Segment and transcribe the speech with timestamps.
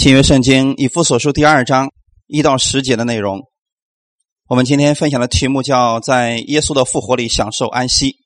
[0.00, 1.90] 新约圣经以弗所书第二章
[2.26, 3.38] 一到十节的内容，
[4.48, 8.16] 我们今天分享的题目叫“在耶稣的复活里享受安息”。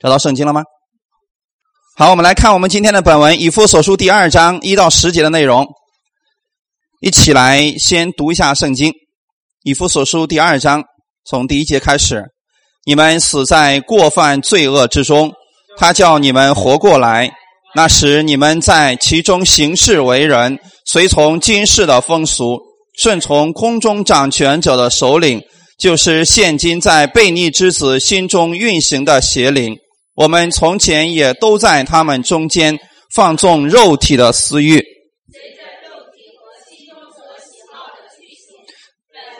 [0.00, 0.64] 找到圣经了吗？
[1.94, 5.64] 好，我们来看我们今天的本文以弗所书第二章一到十节的内容。
[7.00, 8.92] 一起来先读一下圣经，
[9.62, 10.82] 以弗所书第二章
[11.24, 12.24] 从第一节开始：
[12.84, 15.32] 你们死在过犯罪恶之中，
[15.76, 17.32] 他叫你们活过来。
[17.74, 22.58] 那时你们在其中行事为人，随从今世的风俗，
[22.98, 25.40] 顺从空中掌权者的首领，
[25.78, 29.76] 就是现今在悖逆之子心中运行的邪灵。
[30.16, 32.76] 我们从前也都在他们中间
[33.14, 34.84] 放纵肉体的私欲，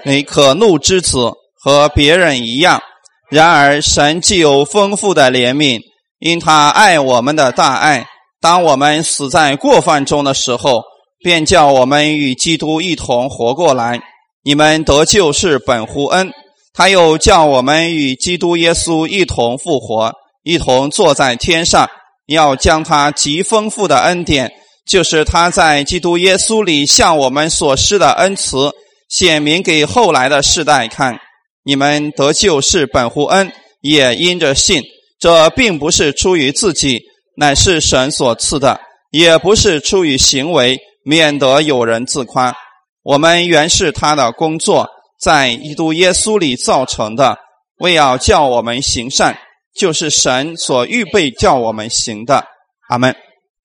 [0.05, 2.81] 你可怒之子和别人一样。
[3.29, 5.81] 然而神既有丰富的怜悯，
[6.21, 8.07] 因他爱我们的大爱。
[8.41, 10.83] 当我们死在过犯中的时候，
[11.23, 14.01] 便叫我们与基督一同活过来。
[14.43, 16.33] 你们得救是本乎恩，
[16.73, 21.87] 他又叫我们与基督耶稣一同复活，一同坐在天上，
[22.27, 24.51] 要将他极丰富的恩典，
[24.87, 28.73] 就是他在基督耶稣里向我们所施的恩慈，
[29.11, 31.19] 显明给后来的世代看。
[31.63, 33.53] 你们得救是本乎恩，
[33.83, 34.83] 也因着信。
[35.19, 37.03] 这并不是出于自己。
[37.41, 38.79] 乃是神所赐的，
[39.11, 42.55] 也不是出于行为，免得有人自夸。
[43.03, 44.87] 我们原是他的工作，
[45.19, 47.39] 在基督耶稣里造成的，
[47.79, 49.39] 为要叫我们行善，
[49.75, 52.45] 就是神所预备叫我们行的。
[52.91, 53.17] 阿门。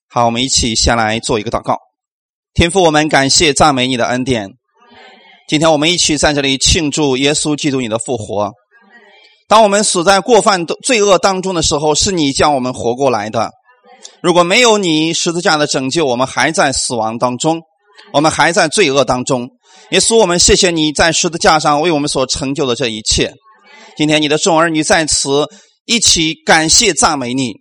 [0.08, 1.78] 好，我们一起先来做一个祷告。
[2.53, 4.52] 天父，我们感谢赞美你的恩典。
[5.50, 8.53] 今天我们一起在这里庆祝耶稣基督你的复活。
[9.50, 13.52] 当我们死在过犯罪恶当中的时候，是你将我们活过来的。
[14.26, 17.62] 如果没有你十字架的拯救，我们还在死亡当中，
[18.12, 19.48] 我们还在罪恶当中。
[19.92, 23.31] 耶稣，我们谢谢你在十字架上为我们所成就的这一切。
[23.96, 25.47] 今天你的众儿女在此
[25.86, 27.53] 一起感谢赞美你。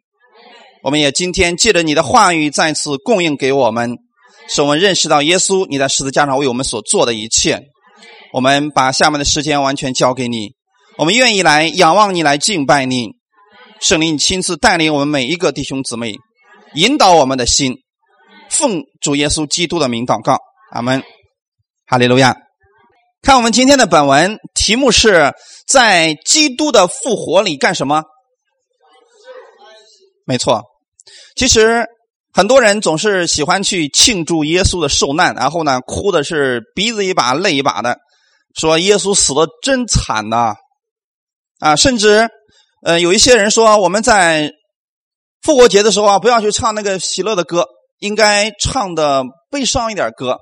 [0.82, 3.98] 我们也今天借着你的话语再次供应给我们，
[4.48, 7.60] 使我们认识到耶稣你在十字架上为我们所做的一切。
[8.32, 10.52] 我们把下面的时间完全交给你，
[10.96, 13.10] 我们愿意来仰望你，来敬拜你。
[13.82, 16.14] 圣灵，亲自带领我们每一个弟兄姊妹。
[16.74, 17.76] 引导我们的心，
[18.50, 20.38] 奉主耶稣基督的名祷告，
[20.72, 21.02] 阿门，
[21.86, 22.36] 哈利路亚。
[23.22, 25.32] 看我们今天的本文题目是
[25.68, 28.02] 在基督的复活里干什么？
[30.26, 30.62] 没错，
[31.36, 31.86] 其实
[32.32, 37.98] 很多人总是喜欢去庆祝耶稣的受难，然后呢，哭的是鼻子一把泪一把的，
[38.56, 40.54] 说耶稣死的真惨呐，
[41.60, 42.28] 啊，甚至
[42.82, 44.50] 呃，有一些人说我们在。
[45.44, 47.66] 复活节的时候啊，不要去唱那个喜乐的歌，
[47.98, 50.38] 应该唱的悲伤一点歌。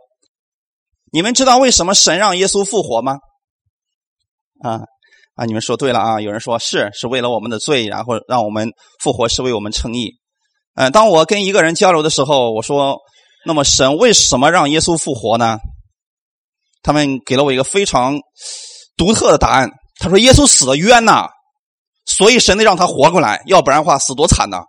[1.12, 3.16] 你们知道为什么神让耶稣复活吗？
[4.62, 4.78] 啊
[5.34, 5.44] 啊！
[5.44, 6.20] 你们说对了啊！
[6.20, 8.70] 有人说是是为了我们的罪，然后让我们
[9.02, 10.12] 复活是为我们称义。
[10.74, 12.98] 嗯，当我跟一个人交流的时候，我说
[13.44, 15.58] ：“那么神为什么让耶稣复活呢？”
[16.80, 18.20] 他们给了我一个非常
[18.96, 19.68] 独特的答案。
[20.00, 21.26] 他说：“耶稣死的冤呐，
[22.06, 24.62] 所以神得让他活过来，要不然的话死多惨呐。”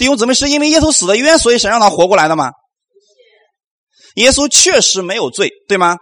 [0.00, 2.52] 弟兄姊妹，是因为耶稣死的冤，所以神让他活过来的吗？
[4.14, 5.98] 耶稣确实没有罪，对吗？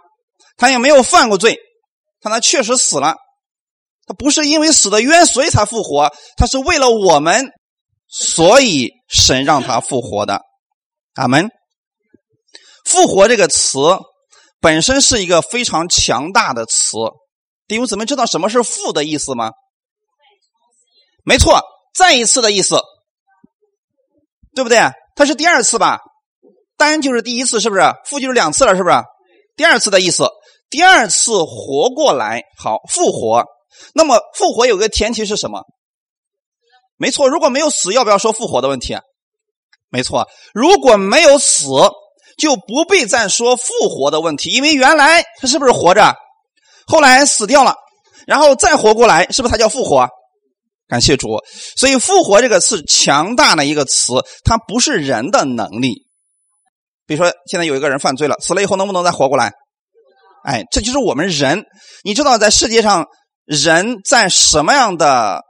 [0.55, 1.59] 他也没有犯过罪，
[2.21, 3.17] 但他确实死了。
[4.07, 7.51] 他不是因为死的冤，所以才复活，他是为了我们，
[8.07, 10.43] 所以神让他复活的。
[11.15, 11.49] 阿门。
[12.85, 13.79] 复活这个词
[14.61, 16.95] 本身是一个非常强大的词。
[17.67, 19.51] 弟兄姊妹，知道什么是复的意思吗？
[21.25, 21.61] 没错，
[21.93, 22.79] 再一次的意思。
[24.55, 24.79] 对不对？
[25.15, 25.99] 它是第二次吧？
[26.77, 27.81] 单就是第一次，是不是？
[28.05, 28.95] 复就是两次了，是不是？
[29.55, 30.29] 第二次的意思，
[30.69, 33.43] 第二次活过来，好复活。
[33.93, 35.63] 那么复活有个前提是什么？
[36.97, 38.97] 没错，如果没有死，要不要说复活的问题？
[39.89, 41.65] 没错，如果没有死，
[42.37, 46.15] 就不必再说复活的问题，因为原来他是不是活着？
[46.87, 47.75] 后来死掉了，
[48.25, 50.07] 然后再活过来，是不是他叫复活？
[50.89, 51.37] 感谢主，
[51.77, 54.13] 所以“复活”这个词强大的一个词，
[54.43, 56.07] 它不是人的能力。
[57.05, 59.53] 比如说，现在有一个人犯罪了，死了以后能不能再活过来？
[60.43, 61.63] 哎，这就是我们人。
[62.03, 63.05] 你知道，在世界上，
[63.45, 65.43] 人在什么样的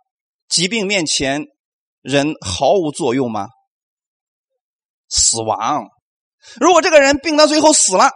[0.49, 1.45] 疾病面前，
[2.01, 3.47] 人毫无作用吗？
[5.07, 5.85] 死亡。
[6.59, 8.09] 如果这个人病到最后死了，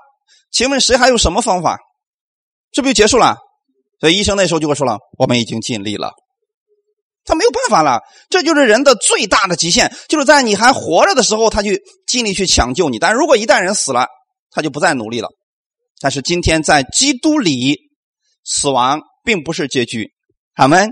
[0.52, 1.80] 请问谁还有什么方法？
[2.72, 3.38] 这不就结束了？
[4.02, 6.12] 所以医生那时候就会说了：“我们已经尽力了。”
[7.25, 8.02] 他没有办法了。
[8.30, 13.00] 这就是人的最大的极限，就是在你还活着的时候，他去尽力去抢救你。
[13.00, 14.08] 但如果一旦人死了，
[14.52, 15.30] 他就不再努力了。
[16.00, 17.78] 但是今天在基督里，
[18.44, 20.10] 死亡并不是结局，
[20.56, 20.90] 阿门。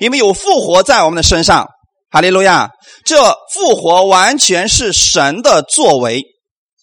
[0.00, 1.66] 因为有复活在我们的身上，
[2.10, 2.70] 哈利路亚！
[3.04, 3.16] 这
[3.54, 6.22] 复活完全是神的作为。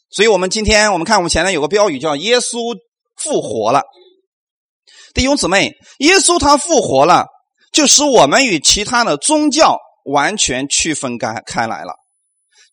[0.10, 2.75] 所以我们今天我们看我们前面有个标语叫“耶稣
[3.18, 3.81] 复活了”，
[5.13, 7.25] 弟兄姊妹，耶稣他复活了，
[7.73, 11.95] 就使我们与其他的宗教完全区分开开来了。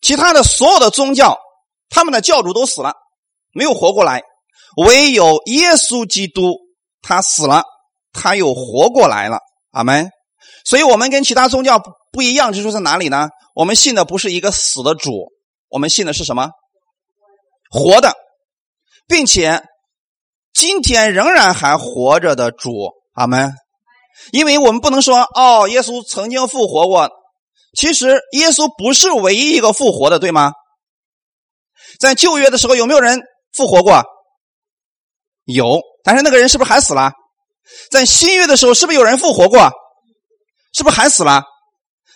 [0.01, 1.37] 其他的所有的宗教，
[1.89, 2.93] 他们的教主都死了，
[3.51, 4.21] 没有活过来，
[4.77, 6.53] 唯有耶稣基督
[7.01, 7.63] 他死了，
[8.13, 9.39] 他又活过来了。
[9.71, 10.09] 阿门。
[10.63, 11.81] 所以我们跟其他宗教
[12.11, 13.29] 不一样之处在哪里呢？
[13.55, 15.31] 我们信的不是一个死的主，
[15.69, 16.49] 我们信的是什么？
[17.69, 18.13] 活的，
[19.07, 19.63] 并且
[20.53, 23.53] 今天仍然还活着的主，阿门。
[24.31, 27.09] 因为我们不能说哦，耶稣曾经复活过，
[27.77, 30.53] 其实耶稣不是唯一一个复活的，对吗？
[31.99, 33.19] 在旧约的时候有没有人
[33.51, 34.03] 复活过？
[35.45, 37.11] 有，但是那个人是不是还死了？
[37.89, 39.71] 在新约的时候是不是有人复活过？
[40.73, 41.43] 是不是还死了？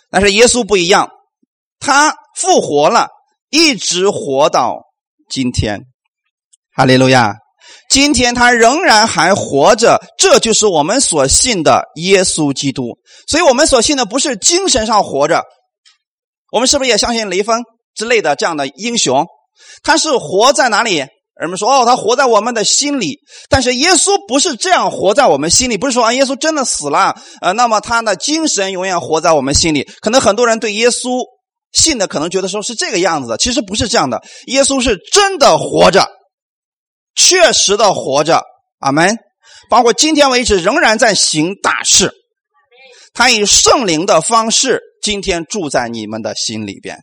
[0.09, 1.09] 但是耶稣不一样，
[1.79, 3.09] 他复活了，
[3.49, 4.83] 一直活到。
[5.27, 5.81] 今天，
[6.71, 7.33] 哈利路亚！
[7.89, 12.97] 今天他仍然还活着，这就是我们所信的耶稣基督。
[13.27, 15.43] 所以我们所信的不是精神上活着，
[16.51, 17.63] 我们是不是也相信雷锋
[17.95, 19.25] 之类的这样的英雄？
[19.83, 21.05] 他是活在哪里？
[21.39, 23.19] 人们说哦，他活在我们的心里。
[23.49, 29.87] 但是耶稣不是这样活在我们心里，不是说啊，耶稣真的死了，呃，那么他的精神永远活在我们心里。
[30.01, 31.23] 可能很多人对耶稣。
[31.73, 34.23] 信的可能觉得说是这个样子的，其实不是这样的。
[34.45, 36.07] 耶稣是真的活着，
[37.15, 38.43] 确实的活着。
[38.79, 39.17] 阿门。
[39.69, 42.13] 包括今天为止仍然在行大事，
[43.13, 46.99] 他以圣灵的方式今天住在你们的心里边。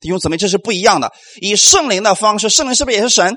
[0.00, 1.10] 弟兄姊妹，这是不一样的。
[1.40, 3.34] 以圣灵的方式，圣灵是不是也是神？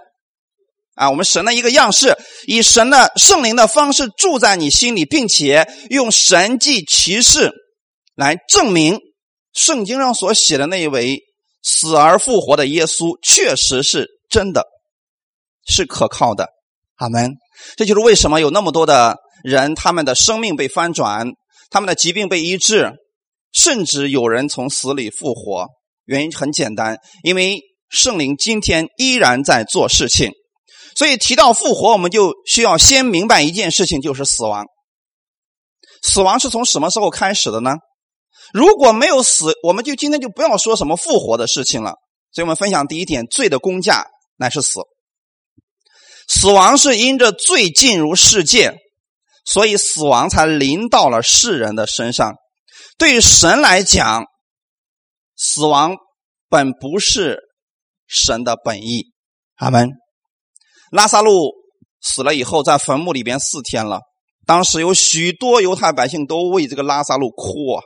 [0.96, 2.18] 啊，我们神的一个样式，
[2.48, 7.52] 以神的圣灵的方式住在你心里，并且用神迹奇事
[8.16, 9.00] 来证明。
[9.54, 11.20] 圣经上所写的那一位
[11.64, 14.66] 死而复活的耶稣，确实是真的，
[15.66, 16.50] 是可靠的。
[16.96, 17.34] 阿门。
[17.76, 21.28] 这就是为什么有那么多的人，他们的生命被翻转，
[21.70, 22.94] 他们的疾病被医治，
[23.52, 25.68] 甚至有人从死里复活。
[26.06, 30.32] 原因很简单，因为圣灵今天依然在做事情。
[30.96, 34.66] 所以提到复活，我们就需要先明白一件事情，就是死亡。
[36.02, 37.72] 死亡是从什么时候开始的呢？
[38.54, 41.96] 如果没有死，我们就今天就不要说什么复活的事情了。
[42.32, 44.06] 所以我们分享第一点：罪的工价
[44.38, 44.80] 乃是死。
[46.28, 48.76] 死亡是因着罪进入世界，
[49.46, 52.34] 所以死亡才临到了世人的身上。
[52.98, 54.26] 对于神来讲，
[55.36, 55.96] 死亡
[56.50, 57.40] 本不是
[58.08, 59.12] 神的本意。
[59.58, 59.90] 阿门。
[60.92, 61.52] 拉萨路
[62.02, 64.02] 死了以后，在坟墓里边四天了。
[64.46, 67.84] 当时有许多犹太百姓都为这个拉萨路哭啊。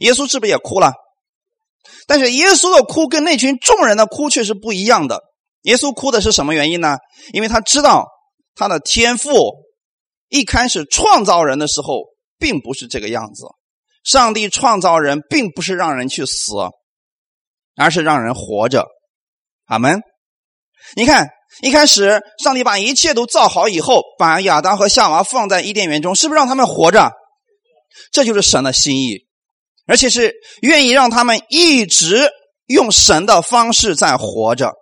[0.00, 0.92] 耶稣是不是也哭了？
[2.06, 5.20] 但是耶稣的哭跟那群众人的哭却是不一样的。
[5.62, 6.98] 耶稣哭的是什么原因呢？
[7.32, 8.06] 因为他知道
[8.54, 9.32] 他的天赋
[10.28, 12.04] 一开始创造人的时候
[12.38, 13.44] 并不是这个样子。
[14.02, 16.54] 上帝创造人并不是让人去死，
[17.76, 18.86] 而是让人活着。
[19.66, 20.00] 阿门。
[20.96, 21.28] 你看，
[21.62, 27.12] 一开始上帝把一切都造好以后，把亚当和夏娃放在伊甸园中，是不是让他们活着？
[28.10, 29.26] 这就是神的心意。
[29.86, 32.30] 而且是愿意让他们一直
[32.66, 34.72] 用神的方式在活着。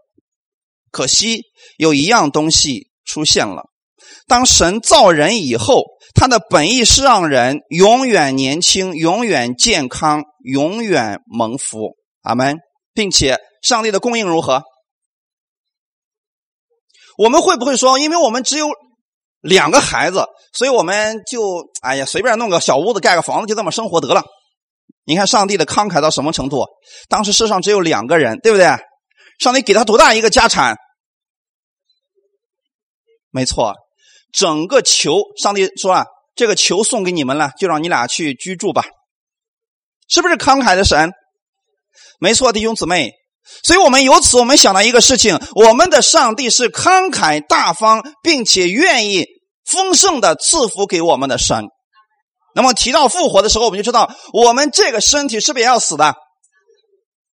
[0.90, 1.42] 可惜
[1.76, 3.64] 有一样东西出现了：
[4.26, 5.82] 当神造人以后，
[6.14, 11.96] 他的本意是让人永远年轻、永远健康、永远蒙福。
[12.22, 12.58] 阿门，
[12.92, 14.62] 并且上帝的供应如何？
[17.16, 18.68] 我们会不会说，因为我们只有
[19.40, 21.40] 两个孩子，所以我们就
[21.80, 24.22] 哎呀，随便弄个小屋子、盖个房子，就这么生活得了？
[25.04, 26.66] 你看上帝的慷慨到什么程度？
[27.08, 28.68] 当时世上只有两个人，对不对？
[29.38, 30.76] 上帝给他多大一个家产？
[33.30, 33.74] 没错，
[34.32, 38.84] 整个球，上帝说啊，这个球送给你们了，就让你俩去居住吧，
[40.08, 41.12] 是不是慷慨的神？
[42.18, 43.12] 没错，弟兄姊妹，
[43.62, 49.26] 所以我们由此我们想到一个事情：我们的上帝是慷慨大方，并且愿意
[49.64, 51.64] 丰盛的赐福给我们的神。
[52.54, 56.16] 那么提到复活的时候，我们就知道我们这个身体是不是也要死的？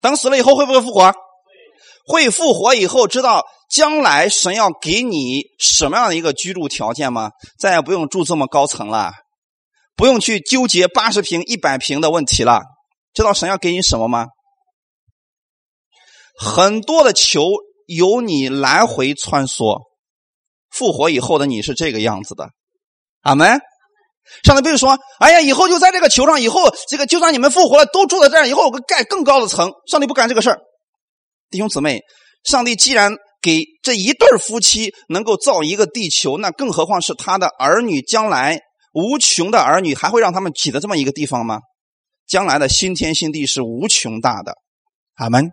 [0.01, 1.15] 等死了以后会不会复活？
[2.07, 7.31] 会复活以后，知道将来神要给你什么样的一个居住条件吗？
[7.59, 9.13] 再也不用住这么高层了，
[9.97, 12.61] 不用去纠结八十平、一百平的问题了。
[13.15, 14.27] 知道神要给你什么吗？
[16.39, 17.43] 很多的球
[17.87, 19.81] 由你来回穿梭，
[20.71, 22.51] 复活以后的你是这个样子的。
[23.23, 23.61] 阿门。
[24.43, 30.59] 上帝不是说：“哎呀，以后就在这个球上，以后这个就算你们复活了，都住在这儿，以后我盖更高的层。”上帝不干这个事儿。
[31.55, 32.01] 弟兄姊妹，
[32.43, 38.59] 上帝既然给这一对夫妻能够造一个地球，那更何况是他的儿女将来
[38.93, 41.61] 无穷的儿女，还会让他们挤在这么一个地方吗？
[42.27, 44.55] 将来的新天新地是无穷大的。
[45.15, 45.53] 阿门。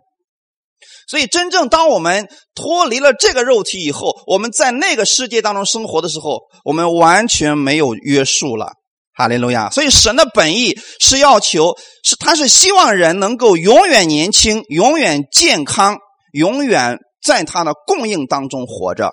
[1.07, 8.73] 所以，真正当我们脱离了这个肉体以后，我们在那个世界当中生活的时候，我们完全没有约束了。
[9.21, 9.69] 哈利路亚！
[9.69, 15.99] 所以，神的本意是要求，是他是希望人能够永远年轻、永远健康、
[16.31, 19.11] 永远在他的供应当中活着。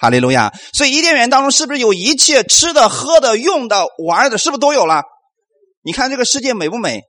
[0.00, 0.52] 哈利路亚！
[0.74, 5.02] 所以，伊甸园当中是不是有一切吃的、喝的、用的、玩的，是不是都有了？
[5.82, 7.00] 你看这个世界美不美？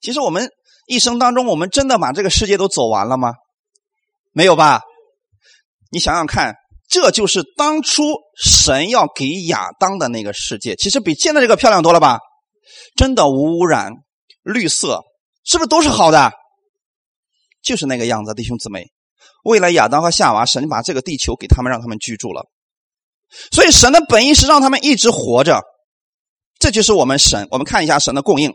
[0.00, 0.50] 其实我们。
[0.88, 3.32] 一生当中，我们真的把这个世界都走完了吗？
[4.30, 4.82] 没有吧？
[5.90, 6.54] 你想想看，
[6.88, 8.04] 这就是当初
[8.36, 12.18] 神要给亚当的那个世界，其实比现在这个漂亮多了吧？
[12.96, 13.92] 真的无污染、
[14.42, 15.02] 绿色，
[15.44, 16.32] 是不是都是好的？
[17.62, 18.86] 就是那个样子，弟兄姊妹。
[19.44, 22.46] 为了亚当和夏娃，神把这个地球给他们，让他们居住了。
[23.52, 25.60] 所以神的本意是让他们一直活着，
[26.58, 27.46] 这就是我们神。
[27.50, 28.52] 我们看一下神的供应。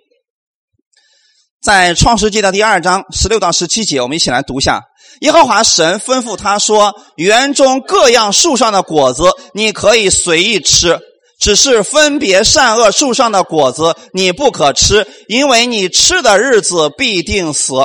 [1.61, 4.81] 在创世纪的第二章十六到十七节，我们一起来读一下。
[5.19, 10.97] 耶和华神吩咐他说：“园中各样树上的果子，你可以随意吃；
[11.39, 17.75] 只是分别善恶树上的果子，你不可吃，因为你吃的日子必定死。”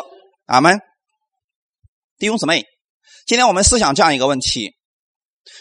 [0.49, 0.81] 阿门。
[2.19, 2.65] 弟兄姊妹，
[3.27, 4.71] 今天我们思想这样一个问题：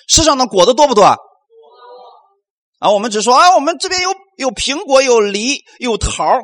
[0.08, 1.04] 世上的果子多不多？
[2.80, 6.40] 啊，我们只说啊，我们这边有有苹果，有梨，有桃。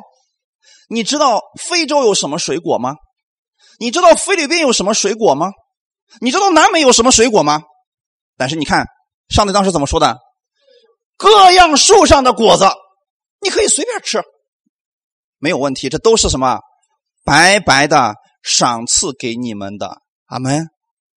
[0.92, 2.94] 你知道非洲有什么水果吗？
[3.78, 5.50] 你知道菲律宾有什么水果吗？
[6.20, 7.62] 你知道南美有什么水果吗？
[8.36, 8.86] 但是你看，
[9.28, 10.18] 上帝当时怎么说的？
[11.16, 12.66] 各样树上的果子，
[13.40, 14.22] 你可以随便吃，
[15.38, 15.88] 没有问题。
[15.88, 16.60] 这都是什么？
[17.24, 20.02] 白白的赏赐给你们的。
[20.26, 20.68] 阿门，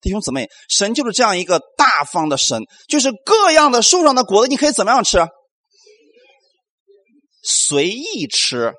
[0.00, 5.26] 弟兄姊妹，神就是这样一个大方的神，就是各样的树上的果子，你可以怎么样吃？
[7.42, 8.74] 随意吃。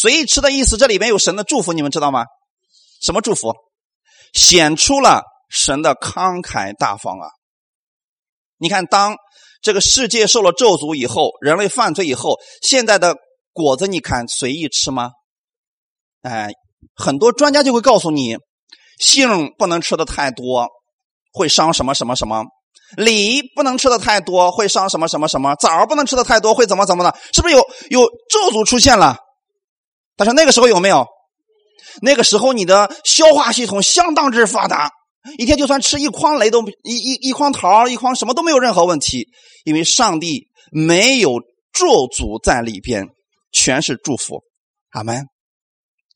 [0.00, 2.24] 随意吃的意思，这里面有神的祝福，你们知道吗？
[3.02, 3.52] 什么祝福？
[4.32, 7.28] 显出了神的慷慨大方啊！
[8.56, 9.16] 你看，当
[9.60, 13.14] 这个世界受了咒诅以后，人类犯罪以后，现在的
[13.52, 15.10] 果子，你看随意吃吗？
[16.22, 16.48] 哎，
[16.94, 18.38] 很多专家就会告诉你，
[18.98, 20.66] 杏不能吃的太多，
[21.30, 22.44] 会伤什么什么什么；
[22.96, 27.14] 梨不能吃的太多，会伤什么什么什么；枣不能吃的太多，会怎么怎么的？
[27.34, 29.18] 是不是有有咒诅出现了？
[30.20, 31.06] 但是那个时候有没有？
[32.02, 34.90] 那个时候你的消化系统相当之发达，
[35.38, 39.30] 一天就算吃一筐雷都一一一筐桃一筐什么都没有任何问题，
[39.64, 41.40] 因为上帝没有
[41.72, 43.08] 咒诅在里边，
[43.50, 44.44] 全是祝福，
[44.90, 45.24] 阿门。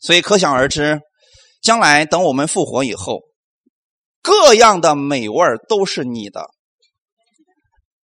[0.01, 1.01] 所以可想而知，
[1.63, 3.23] 将来等我们复活以后，
[4.21, 6.51] 各样的美味都是你的，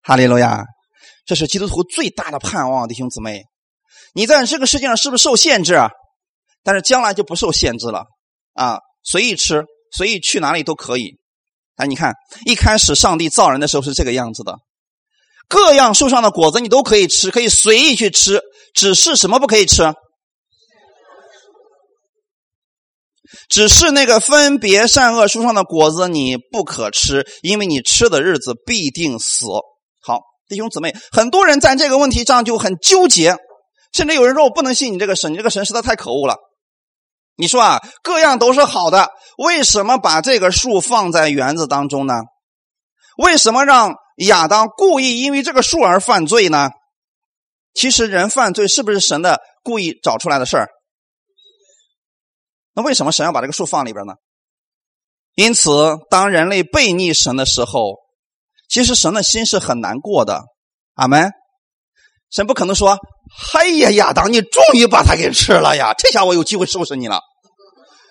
[0.03, 0.67] 哈利路亚！
[1.25, 3.45] 这是基督徒最大的盼望，弟兄姊妹。
[4.15, 5.91] 你在这个世界上是不是受限制啊？
[6.63, 8.05] 但是将来就不受限制了
[8.55, 9.65] 啊，随意吃，
[9.97, 11.17] 随意去哪里都可以。
[11.77, 12.13] 哎，你看，
[12.45, 14.57] 一开始上帝造人的时候是这个样子的，
[15.49, 18.41] 各样树上的果子你都可以吃，可以随意去吃，
[18.75, 19.93] 只是什么不可以吃？
[23.49, 29.47] 只是那个分别善恶树上的果子你不可吃，因为你吃的日子必定死。
[30.03, 33.37] 好，弟兄姊妹，很多人在这个问题上就很纠结。
[33.93, 36.37] 甚至有人说：“我不能信你这个神，你这个神实在太可恶了。”
[37.39, 42.15] 你说啊，各样都是好的，为什么把这个树放在园子当中呢？
[43.19, 46.71] 为什么让亚当故意因为这个树而犯罪呢？
[47.75, 50.69] 其实人犯罪是不是神的故意找出来的事儿？
[52.75, 54.15] 那为什么神要把这个树放里边呢？
[55.35, 57.97] 因此，当人类背逆神的时候，
[58.69, 60.43] 其实神的心是很难过的。
[60.95, 61.31] 阿门。
[62.31, 62.99] 神不可能说
[63.39, 65.95] ：“嗨呀，亚当，你终于把它给吃了呀！
[65.99, 67.21] 这下我有机会收拾你了。”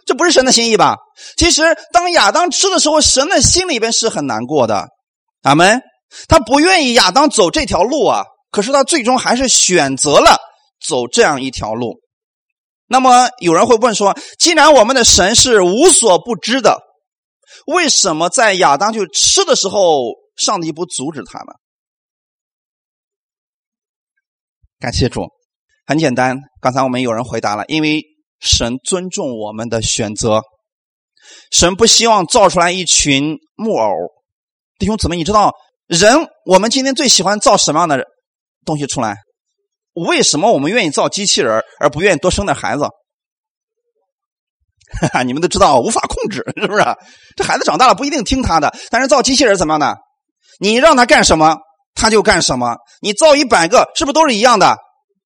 [0.06, 0.98] 这不是神的心意吧？
[1.36, 4.86] 其实，当亚当吃的时候，神的心里边是很难过的。
[5.42, 5.82] 阿门。
[6.30, 10.38] 他不愿意亚当走这条路啊，可是他最终还是选择了
[10.88, 11.96] 走这样一条路。
[12.88, 16.80] 那么，有人会问说：“既然我们的神是无所不知的，
[17.66, 21.54] 为什么在亚当去吃的时候，上帝不阻止他呢？”
[24.86, 25.26] 感谢主，
[25.88, 26.38] 很简单。
[26.62, 28.04] 刚才我们有人回答了，因为
[28.40, 30.44] 神尊重我们的选择，
[31.52, 33.90] 神不希望造出来一群木偶。
[34.78, 35.56] 弟兄姊妹，你知道
[35.88, 38.06] 人我们今天最喜欢造什么样的
[38.64, 39.16] 东西出来？
[39.94, 42.84] 为什么我们愿意造机器人而不愿意多生点孩子？
[45.02, 46.84] 哈哈，你们都知道无法控制， 是不是？
[47.36, 49.96] 这孩子长大了不一定听他的，但是造机器人怎么样呢？
[50.60, 51.58] 你让他干什么，
[51.96, 52.76] 他就干什么。
[53.02, 54.78] 你造一百个，是不是都是一样的？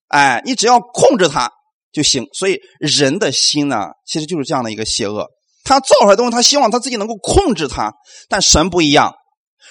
[0.08, 1.52] 哎，你只要控制他
[1.92, 2.26] 就行。
[2.34, 5.28] 所以人的心呢，其实就是这样的一个邪恶。
[5.64, 7.94] 他造出来东西，他希望他自己能够控制他，
[8.28, 9.14] 但神不一样，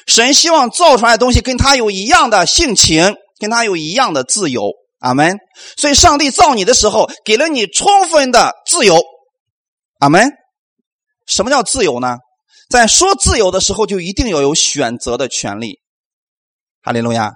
[0.07, 4.71] 神希望造出来的东西跟他有一样的性情，跟他有一样的自由。
[5.01, 5.39] 阿门。
[5.77, 9.01] 所以上帝造你的时候，给了你充分的自由。
[10.01, 10.31] 阿门。
[11.27, 12.17] 什么叫自由呢？
[12.71, 15.79] 在说自由的时候，就一定要有选择的权利。
[16.83, 17.33] 哈利路亚。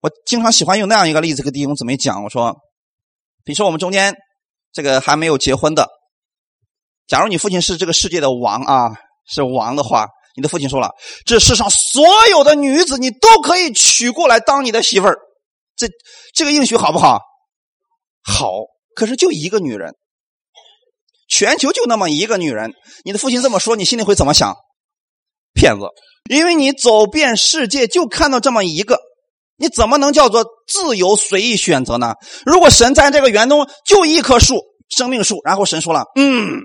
[0.00, 2.56] 我经常喜欢用那样一个例子跟弟兄姊妹讲，我说，
[3.44, 4.16] 比如说我们中间
[4.72, 5.88] 这个还没有结婚的，
[7.06, 8.88] 假如你父亲是这个世界的王啊，
[9.26, 10.90] 是王的话，你的父亲说了，
[11.26, 15.18] 这世上所有的女子你都可以娶过来当你的媳妇儿，
[15.76, 15.86] 这
[16.34, 17.20] 这个应许好不好？
[18.22, 18.52] 好，
[18.94, 19.94] 可是就一个女人。
[21.28, 22.72] 全球就那么一个女人，
[23.04, 24.56] 你的父亲这么说，你心里会怎么想？
[25.54, 25.86] 骗子，
[26.28, 28.98] 因为你走遍世界就看到这么一个，
[29.56, 32.14] 你怎么能叫做自由随意选择呢？
[32.46, 36.60] 如果神在这个园中就一棵树，生命树，然后神说了：“嗯，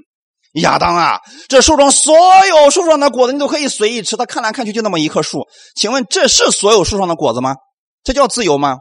[0.62, 2.16] 亚当啊，这树中所
[2.48, 7.56] 有树上的果子你都可以随意吃。”他看来看去就那么一棵树，请问这是所有树上的果子吗？
[8.04, 8.78] 这叫自由吗？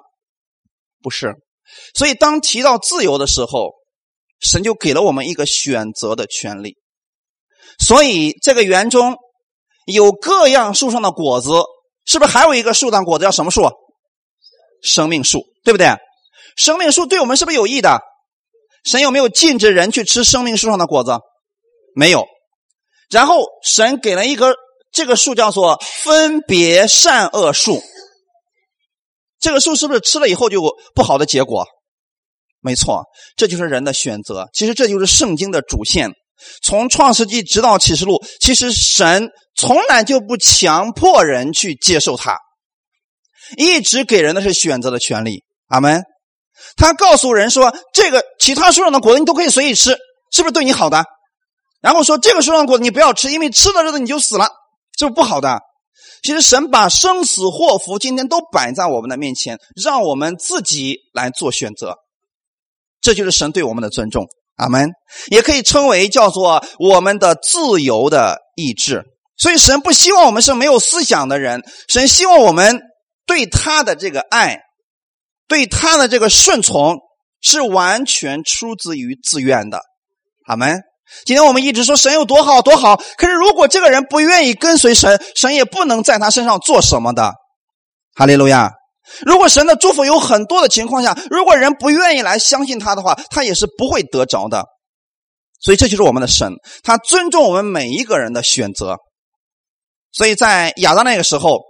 [1.03, 1.35] 不是。
[1.95, 3.73] 所以当提到自由的时候，
[4.41, 6.77] 神就给了我们一个选择的权利，
[7.79, 9.17] 所以这个园中
[9.87, 11.51] 有各样树上的果子，
[12.05, 13.63] 是不是还有一个树上果子叫什么树？
[14.83, 15.89] 生命树，对不对？
[16.57, 18.01] 生命树对我们是不是有益的？
[18.85, 21.19] 神有没有禁止人去吃生命树上的果子？
[21.95, 22.27] 没有。
[23.11, 24.55] 然后神给了一个
[24.93, 27.83] 这个树叫做分别善恶树，
[29.41, 30.61] 这个树是不是吃了以后就
[30.95, 31.67] 不好的结果？
[32.61, 33.05] 没错，
[33.37, 34.49] 这就是人的选择。
[34.55, 36.11] 其实这就是圣经的主线，
[36.63, 42.39] 从创世纪直到启示录，其实神从来就不强迫人去接受它，
[43.57, 45.43] 一直给人的是选择的权利。
[45.69, 46.03] 阿门。
[46.77, 49.99] 他告诉人说：“这个其他树上的果子你都可以随意吃，
[50.33, 51.05] 是不是对你好的？”
[51.83, 54.49] 然后说：“这个树上的果子你不要吃，因为吃的日子你就死了，
[54.97, 55.61] 这是不好的？”
[56.23, 61.97] 其实神把生死祸福今天都摆在我们的面前，让我们自己来做选择。
[63.03, 64.27] 这就是神对我们的尊重，
[64.57, 64.91] 阿门。
[65.31, 69.05] 也可以称为叫做我们的自由的意志。
[69.37, 72.81] 所以神不希望我们是没有思想的人，神希望我们
[73.27, 74.61] 对他的这个爱，
[75.49, 76.99] 对他的这个顺从
[77.41, 79.81] 是完全出自于自愿的，
[80.47, 80.81] 阿门。
[81.27, 87.35] 今天我们一直说神有多好多好，可是如果这个人不愿意跟随神，神也不能在他身上做什么的，
[88.15, 88.71] 哈利路亚。
[89.27, 94.65] 如果神的祝福有很多的情况下，如果人不愿意来相信他的话，他也是不会得着的。
[95.61, 98.97] 所以这就是我们的神，他尊重我们每一个人的选择。
[100.13, 101.61] 所以在亚当那个时候，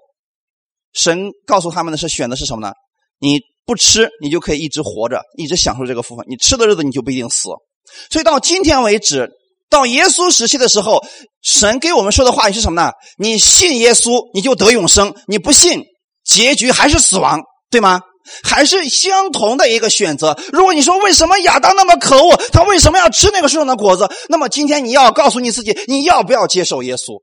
[0.92, 2.72] 神告诉他们的是选的是什么呢？
[3.20, 7.48] 你不吃，你就可以一直活着，一直享受这个福分；你吃的日子，你就不一定死。
[8.10, 9.30] 所以到今天为止，
[9.70, 11.04] 到耶稣时期的时候，
[11.42, 12.92] 神给我们说的话语是什么呢？
[13.16, 15.84] 你信耶稣，你就得永生；你不信。
[16.24, 18.00] 结局还是死亡，对吗？
[18.42, 20.34] 还是相同的一个选择。
[20.50, 24.10] 如果你说为什么亚当那么可恶，他为什么要吃那个树上的果子？
[24.30, 27.20] 那么今天你要告诉你自己，你要不要接受耶稣？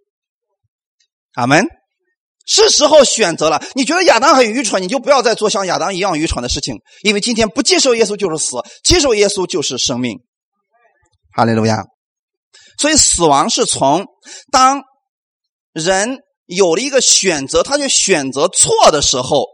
[1.33, 1.65] 阿门。
[2.45, 3.63] 是时候选择了。
[3.73, 6.75] 你觉得亚当很愚蠢，你就不要再做像亚当一样愚蠢的事情。
[7.01, 10.19] 因为今天不接受耶稣就是死，接受耶稣就是生命。
[11.35, 11.83] 哈利路亚。
[12.77, 14.05] 所以死亡是从
[14.51, 14.83] 当
[15.73, 16.19] 人。
[16.45, 19.45] 有了一个选择，他就选择错的时候，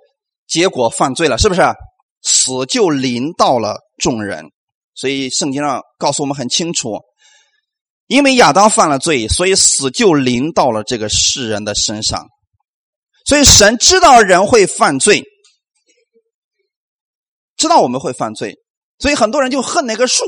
[0.48, 1.62] 结果犯罪了，是不是？
[2.22, 4.46] 死就临到了众人。
[4.96, 6.98] 所以圣经上告诉我们很清楚，
[8.08, 12.26] 因为亚当犯了罪，所以死就临到了这个世人的身上。
[13.26, 15.24] 所以神知道人会犯罪，
[17.58, 18.56] 知道我们会犯罪，
[18.98, 20.24] 所以很多人就恨那个树，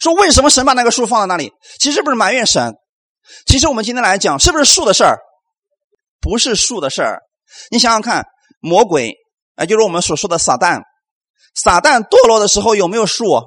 [0.00, 1.52] 说为什么神把那个树放在那里？
[1.80, 2.72] 其实不是埋怨神。
[3.46, 5.18] 其实我们今天来讲，是不是树的事儿？
[6.20, 7.20] 不是树的事儿。
[7.70, 8.24] 你想想看，
[8.60, 9.14] 魔鬼，
[9.56, 10.80] 啊，就是我们所说的撒旦。
[11.54, 13.42] 撒旦堕落的时候有没有树？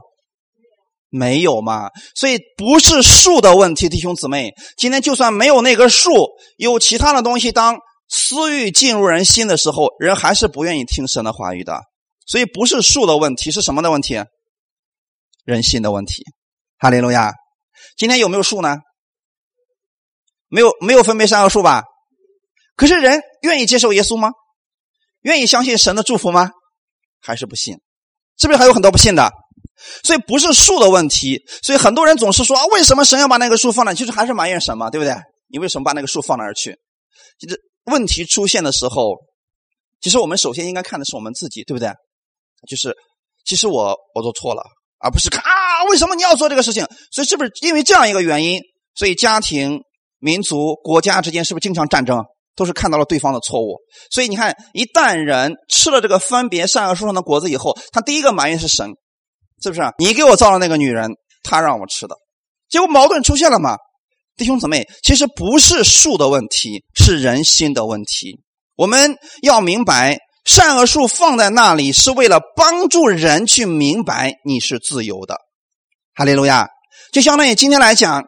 [1.09, 1.89] 没有嘛。
[2.15, 4.53] 所以不是树的问题，弟兄姊妹。
[4.77, 11.81] 今天就算没有那个树，有其他的东西，当私欲进入人心的时候，人还是不愿意听神的话语的。
[12.27, 14.21] 所以不是树的问题，是什么的问题？
[15.45, 16.23] 人心的问题。
[16.77, 17.31] 哈利路亚！
[17.97, 18.77] 今天有没有树呢？
[20.55, 21.83] 没有，没有分别善恶数吧？
[22.77, 24.31] 可是人愿意接受耶稣吗？
[25.23, 26.51] 愿意相信神的祝福吗？
[27.21, 27.75] 还是不信？
[28.37, 29.29] 是不是还有很多不信的？
[30.05, 31.41] 所以不是数的问题。
[31.61, 33.93] 所以很多人总是说啊，为什么神要把那个数放那？
[33.93, 35.13] 其实还是埋怨神嘛，对不对？
[35.49, 36.79] 你为什么把那个数放那儿去？
[37.37, 39.17] 其实问题出现的时候，
[39.99, 41.89] 其实我们首先应该看的是我们自己，对不对？
[42.65, 42.95] 就是
[43.45, 44.63] 其实我我做错了，
[44.99, 46.87] 而不是看啊，为什么你要做这个事情？
[47.11, 48.61] 所以是不是因为这样一个原因，
[48.95, 49.81] 所以家庭、
[50.25, 52.25] 民族、国家之间是不是经常战争？
[52.55, 53.77] 都是看到了对方的错误。
[54.09, 58.89] 所以你看，一旦人吃了这个分别善恶树上的果子以后，他第一个埋怨是神，
[59.61, 59.81] 是不是？
[59.99, 61.11] 你给我造了那个女人，
[61.43, 62.15] 她让我吃的，
[62.67, 63.77] 结果矛盾出现了嘛？
[64.35, 68.39] 弟兄姊妹，其实不是树的问题，是人心的问题。
[68.75, 70.17] 我们要明白。
[70.45, 75.37] 善恶树放在那里是为了帮助人去明白你是自由的，
[76.13, 76.67] 哈利路亚！
[77.11, 78.23] 就相当于今天来讲，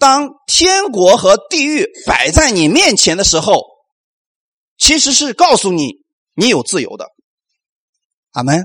[0.00, 3.62] 当天国和地狱摆在你面前的时候，
[4.78, 5.94] 其实是告诉你
[6.34, 7.06] 你有自由的。
[8.32, 8.64] 阿门！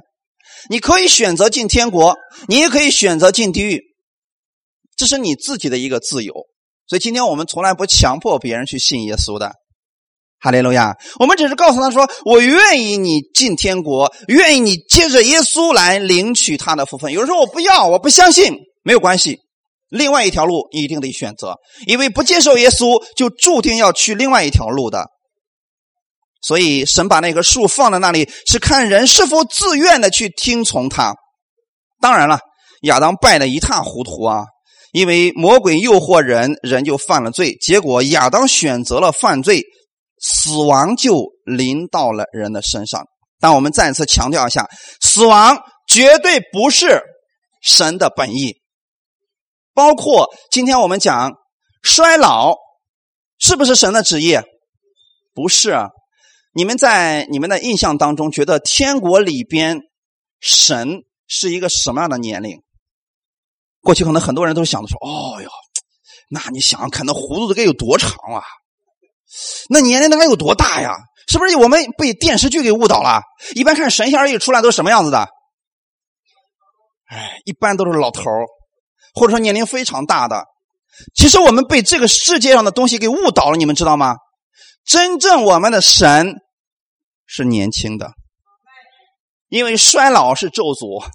[0.70, 2.16] 你可以选择进天国，
[2.48, 3.82] 你也可以选择进地狱，
[4.96, 6.34] 这是你自己的一个自由。
[6.88, 9.54] 所以今天我们从来不强迫别人去信耶稣的。
[10.40, 10.98] 哈利路亚！
[11.20, 19.40] 我们只是告诉他说：“我愿意你进天国，愿意你接着耶稣来领取他的福分。”有人说：“我不要，我不相信。”没有关系，
[19.94, 25.06] 另外一条路你一定得选择，因为不接受耶稣，就注定要去另外一条路的。
[26.42, 31.14] 所以，神把那个树放在那里，是看人是否自愿的去听从他。
[32.02, 32.40] 当然了，
[32.82, 34.46] 亚当败得一塌糊涂啊，
[34.92, 39.64] 因为魔鬼诱惑人，人就犯了罪，结果亚当选择了犯罪。
[40.26, 43.04] 死亡就临到了人的身上，
[43.42, 44.66] 但我们再次强调一下，
[45.02, 47.02] 死亡绝对不是
[47.62, 48.56] 神的本意。
[49.74, 51.34] 包括今天我们讲
[51.82, 52.56] 衰老，
[53.40, 54.38] 是不是神的旨意？
[55.34, 55.76] 不是。
[56.56, 59.82] 你们在你们的印象当中，觉得天国里边
[60.40, 62.62] 神是一个什么样的年龄？
[63.82, 65.50] 过去可能很多人都想着说：“哦哟，
[66.30, 68.44] 那你想想看，那胡子该有多长啊？”
[69.68, 70.96] 那年龄那该有多大呀？
[71.28, 73.22] 是不是我们被电视剧给误导了？
[73.56, 75.28] 一般看神仙一出来都是什么样子的？
[77.08, 78.30] 哎，一般都是老头
[79.14, 80.46] 或者说年龄非常大的。
[81.16, 84.16] 其实我们被这个世界上的东西给误导了，你们知道吗？
[84.86, 86.36] 真正我们的神
[87.26, 88.12] 是年轻的，
[89.50, 91.06] 因为衰老是咒诅，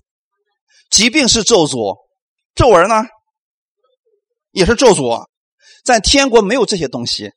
[0.90, 1.96] 疾病是咒诅，
[2.54, 3.04] 皱纹呢
[4.50, 5.26] 也是咒诅，
[5.84, 7.30] 在天国没有这些东西。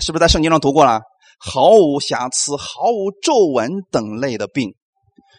[0.00, 1.00] 是不是在圣经上读过了？
[1.40, 4.74] 毫无瑕疵、毫无皱纹等类的病，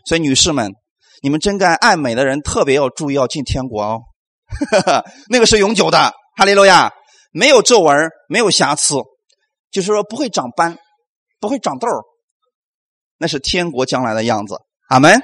[0.05, 0.73] 所以女士们，
[1.21, 4.01] 你们真该爱美的人特别要注意，要进天国哦。
[5.29, 6.91] 那个是永久的，哈利路亚，
[7.31, 7.95] 没有皱纹，
[8.27, 8.95] 没有瑕疵，
[9.71, 10.77] 就是说不会长斑，
[11.39, 11.87] 不会长痘
[13.17, 14.55] 那是天国将来的样子。
[14.89, 15.21] 阿门，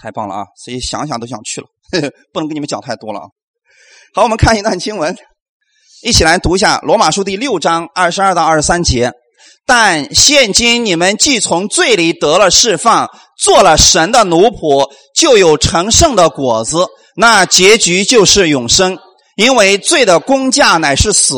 [0.00, 0.44] 太棒了啊！
[0.56, 3.26] 所以想想都想去了，呵 呵不能跟你们讲太多了啊。
[4.14, 5.16] 好，我们看一段经文。
[6.02, 9.12] 一起来读一下《罗马书》第六章二十二到二十三节。
[9.64, 16.88] 但现今你们既从罪里得了释放，做了神的奴仆，就有成圣的果子。
[17.16, 18.98] 那结局就是永生，
[19.36, 21.34] 因为罪的工价乃是死，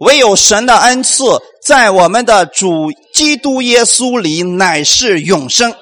[0.00, 1.24] 唯有神的恩赐
[1.64, 5.74] 在我们的主基督耶稣里乃是永生。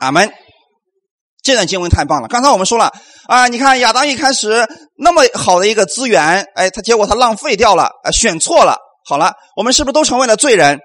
[0.00, 0.32] 阿门。
[1.44, 2.28] 这段经文太棒了！
[2.28, 2.92] 刚才我们说了
[3.26, 4.64] 啊，你看亚当一开始
[4.96, 8.76] 那么好的一个资源，哎，他结果他浪费掉了，啊选错了。
[9.04, 10.78] 好了，我们是不是都成为了罪人？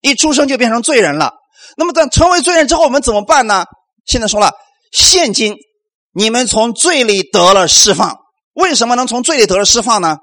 [0.00, 1.34] 一出生就变成罪人了。
[1.76, 3.66] 那么在成为罪人之后，我们怎么办呢？
[4.06, 4.50] 现在说了，
[4.90, 5.54] 现今
[6.12, 8.16] 你们从罪里得了释放。
[8.54, 10.16] 为什么能从罪里得了释放呢？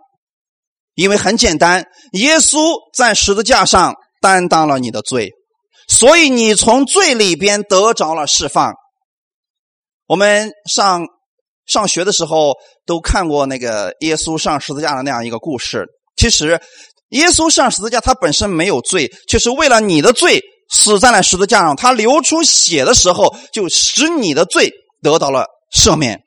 [0.95, 5.31] 因为很简单，耶稣在十字架上担当了你的罪，
[5.87, 8.73] 所以你从罪里边得着了释放。
[10.07, 11.05] 我们上
[11.65, 12.53] 上学的时候
[12.85, 15.85] 都看过那个耶稣上十字架的那样一个故事。
[16.15, 16.59] 其实，
[17.09, 21.75] 耶稣上十字架，他本身没有罪，却是为了你的罪死在了十字架上。
[21.75, 24.71] 他流出血的时候，就使你的罪
[25.01, 26.21] 得到了赦免，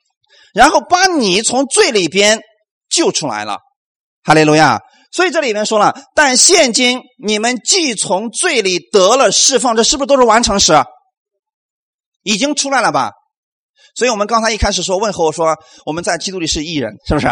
[0.53, 2.41] 然后把你从罪里边
[2.89, 3.59] 救出来了。
[4.23, 4.79] 哈利路亚！
[5.11, 10.73] 所以这里面说了，但现今你们既从罪里得了释放，这是不是都是完成时？
[12.23, 13.11] 已经出来了吧？
[13.95, 17.27] 所以我们刚才一开始说问候说我们在基督里是艺人，是不是？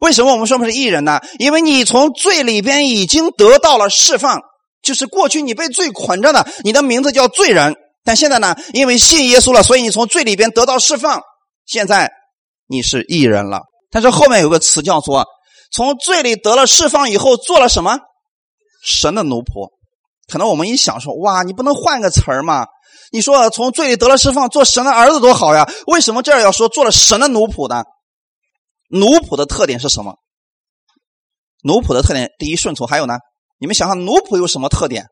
[0.00, 1.20] 为什么我们说我们是艺人呢？
[1.38, 4.42] 因为你从罪里边已经得到了释放，
[4.82, 11.22] 就是过去你被罪捆着的，你的名字叫罪人，但现在呢，因为信耶稣了，所以你从罪里边得到释放，
[11.66, 12.10] 现在
[12.66, 13.62] 你是义人了。
[13.90, 15.26] 但是后面有个词叫做
[15.70, 17.98] 从罪里得了释放以后做了什么？
[18.82, 19.70] 神的奴仆。
[20.28, 22.66] 可能我们一想说，哇，你不能换个词儿吗？
[23.12, 25.68] 你说从罪里得了释放，做神的儿子多好呀？
[25.86, 27.84] 为什么这儿要说做了神的奴仆呢？
[28.88, 30.16] 奴仆的特点是什么？
[31.62, 33.18] 奴仆的特点，第一顺从，还有呢？
[33.58, 35.06] 你们想想，奴仆有什么特点？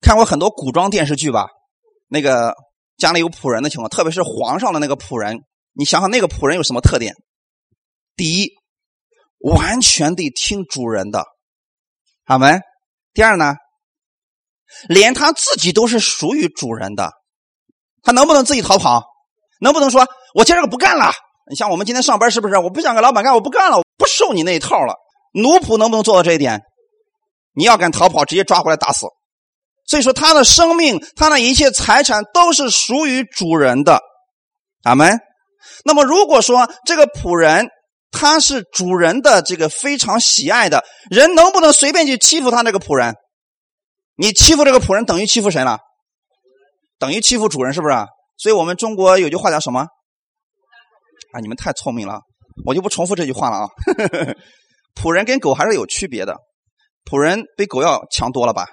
[0.00, 1.48] 看过很多古装电视剧吧？
[2.08, 2.54] 那个
[3.00, 5.40] 家里有仆人的情况，特别是皇上的那个仆人，
[5.72, 7.14] 你想想那个仆人有什么特点？
[8.14, 8.52] 第一，
[9.38, 11.24] 完全得听主人的，
[12.26, 12.60] 阿门。
[13.14, 13.54] 第二呢，
[14.88, 17.10] 连他自己都是属于主人的，
[18.02, 19.02] 他能不能自己逃跑？
[19.60, 21.12] 能不能说我今儿个不干了？
[21.48, 22.58] 你像我们今天上班是不是？
[22.58, 24.94] 我不想跟老板干，我不干了，我不受你那一套了。
[25.32, 26.60] 奴仆能不能做到这一点？
[27.54, 29.06] 你要敢逃跑，直接抓回来打死。
[29.90, 34.00] 所以说，他的生命，他的一切财产都是属于主人的。
[34.84, 35.18] 阿门。
[35.84, 37.66] 那么，如果说这个仆人
[38.12, 43.16] 他是主人的这个非常喜爱的人，能不能随便去欺负他这个仆人？
[44.14, 45.80] 你欺负这个仆人，等于欺负谁了？
[47.00, 47.94] 等于欺负主人，是不是？
[48.36, 49.80] 所以我们中国有句话叫什么？
[51.32, 52.20] 啊，你们太聪明了，
[52.64, 53.66] 我就不重复这句话了啊。
[54.94, 56.36] 仆人跟狗还是有区别的，
[57.04, 58.68] 仆人比狗要强多了吧？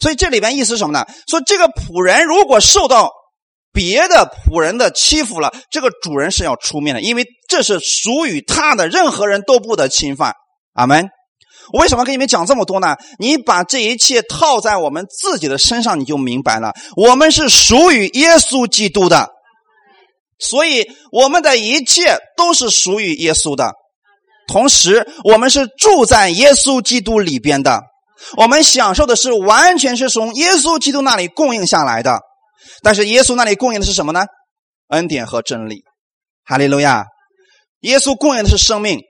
[0.00, 1.06] 所以这里边意思是什么呢？
[1.28, 3.10] 说这个仆人如果受到
[3.72, 10.34] 别的仆人的欺负了，这个主人是要出面的，因为这是属于他的，任何人都不得侵犯。
[10.74, 11.08] 阿门。
[11.72, 12.96] 我为什么跟你们讲这么多呢？
[13.18, 16.72] 你把这一切套在我们自己的身上，你就明白了。
[16.96, 19.30] 我们是属于耶稣基督的。
[20.40, 23.72] 所以，我们的一切都是属于耶稣的，
[24.48, 27.82] 同时，我们是住在耶稣基督里边的，
[28.36, 32.20] 我们享受的是完全是从耶稣基督那里供应下来的。
[32.82, 34.24] 但是，耶稣那里供应的是什么呢？
[34.88, 35.82] 恩典和真理。
[36.44, 37.06] 哈利路亚！
[37.80, 39.00] 耶稣供应的是生命，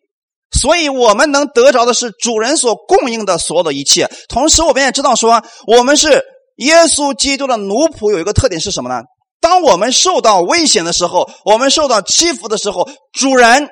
[0.52, 4.08] 所以我们能得着的是主人所供应的所有的一切。
[4.28, 6.22] 同时，我们也知道说，我们是
[6.56, 9.02] 耶稣基督的奴仆，有一个特点是什么呢？
[9.40, 13.68] 当我们受到危险的时候，我们受到欺负的时候，主人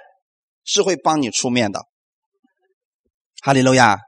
[0.64, 1.80] 是会帮你出面的。
[3.42, 3.98] 哈利路亚！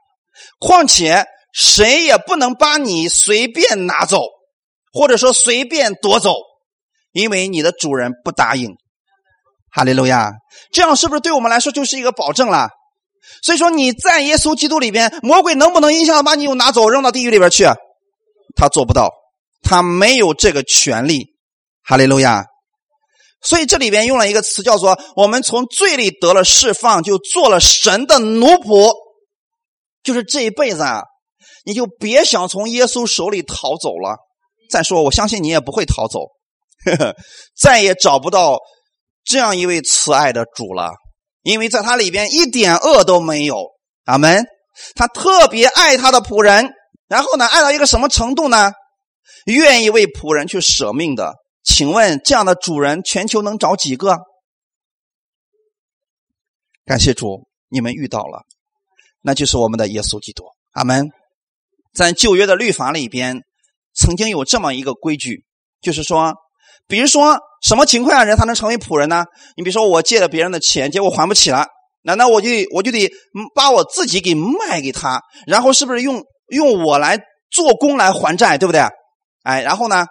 [0.59, 4.23] 况且谁也不能把你随便拿走，
[4.93, 6.35] 或者说随便夺走，
[7.11, 8.75] 因为你的主人不答应。
[9.73, 10.31] 哈利路亚！
[10.71, 12.69] 这样是不是对我们来说就是一个保证了？
[13.41, 17.65] 所以说你在耶稣基督里边，魔鬼能不能一下把你又拿走，扔到地狱里边去？
[18.55, 19.09] 他做不到，
[19.61, 21.27] 他没有这个权利。
[21.83, 22.45] 哈利路亚！
[23.41, 28.93] 所以这里边用了一个词，叫做“我们从罪里得了释放，就做了神的奴仆”。
[30.03, 31.03] 就是这一辈子啊，
[31.65, 34.17] 你就别想从耶稣手里逃走了。
[34.69, 36.19] 再说，我相信你也不会逃走，
[36.85, 37.15] 呵呵
[37.55, 38.59] 再也找不到
[39.23, 40.91] 这样一位慈爱的主了，
[41.41, 43.71] 因为在他里边一点恶都没有。
[44.05, 44.45] 阿门。
[44.95, 46.71] 他特别爱他的仆人，
[47.07, 48.71] 然后呢，爱到一个什么程度呢？
[49.45, 51.35] 愿意为仆人去舍命的。
[51.61, 54.17] 请问这样的主人，全球能找几个？
[56.85, 58.43] 感谢主，你们遇到了，
[59.21, 60.43] 那就是我们的耶稣基督。
[60.71, 61.09] 阿门。
[61.93, 63.41] 在旧约的律法里边，
[63.93, 65.43] 曾经有这么一个规矩，
[65.81, 66.33] 就是说，
[66.87, 69.25] 比如说什么情况下人才能成为仆人呢？
[69.57, 71.67] 你比如说我借了别人的钱，结果还不起了，
[72.03, 73.11] 难道我就我就得
[73.53, 77.19] 把我自己给卖给他，然后是不是用用我来
[77.51, 78.81] 做工来还债，对不对？
[79.43, 80.05] 哎，然后呢？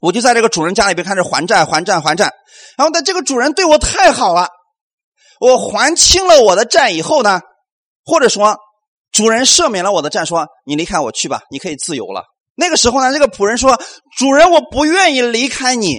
[0.00, 2.32] 我就在这个主人家里边开始还债，还债，还债。
[2.76, 4.48] 然后，呢这个主人对我太好了，
[5.40, 7.40] 我还清了我的债以后呢，
[8.08, 8.56] 或者说
[9.12, 12.24] 主人赦免了我的债，说你离开我去吧，你可以自由了。
[12.56, 13.78] 那个时候呢，这个仆人说
[14.16, 15.98] ：“主人，我不愿意离开你。”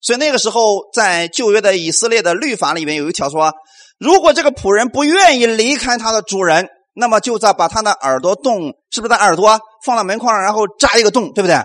[0.00, 3.52] 所以那个时候，在旧约的以色列的律法里面有一条说：
[3.98, 11.56] 如果这个仆人不愿意离开他的主人，那么就在把他的耳朵洞，是不是在耳朵放到门框上，然后扎一个洞，对不对？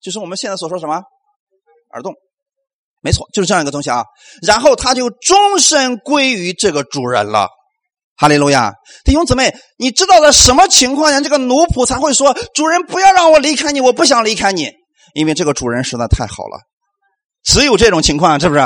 [0.00, 1.02] 就是我们现在所说什么？
[1.92, 2.14] 耳洞，
[3.02, 4.04] 没错，就是这样一个东西啊。
[4.46, 7.48] 然后他就终身归于这个主人了。
[8.16, 8.72] 哈利路亚，
[9.04, 14.70] 弟兄姊妹，你知道在什么情况下这个奴仆才会说：“主人，不要让我离开你，我不想离开你，
[15.14, 16.60] 因为这个主人实在太好了。”
[17.42, 18.60] 只有这种情况，是不是？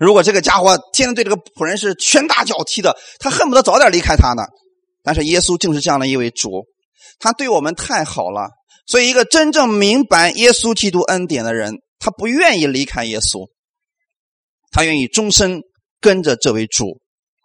[0.00, 4.42] 如果这个家伙天天对这个仆人是拳打脚踢的，他恨不得早点离开他呢。
[5.02, 6.64] 但是耶稣就是这样的一位主，
[7.18, 8.50] 他对我们太好了。
[8.86, 11.74] 所以，一个真正明白耶稣基督恩典的人。
[12.00, 13.48] 他不愿意离开耶稣，
[14.70, 15.62] 他愿意终身
[16.00, 17.00] 跟着这位主，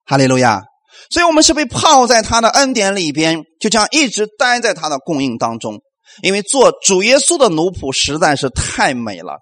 [0.05, 0.61] 哈利路亚。
[1.09, 5.79] 所以，我们是被泡在他的恩典里边，就这样一直待在他的供应当中。
[6.21, 9.37] 因为做主耶稣的奴仆实在是太美了。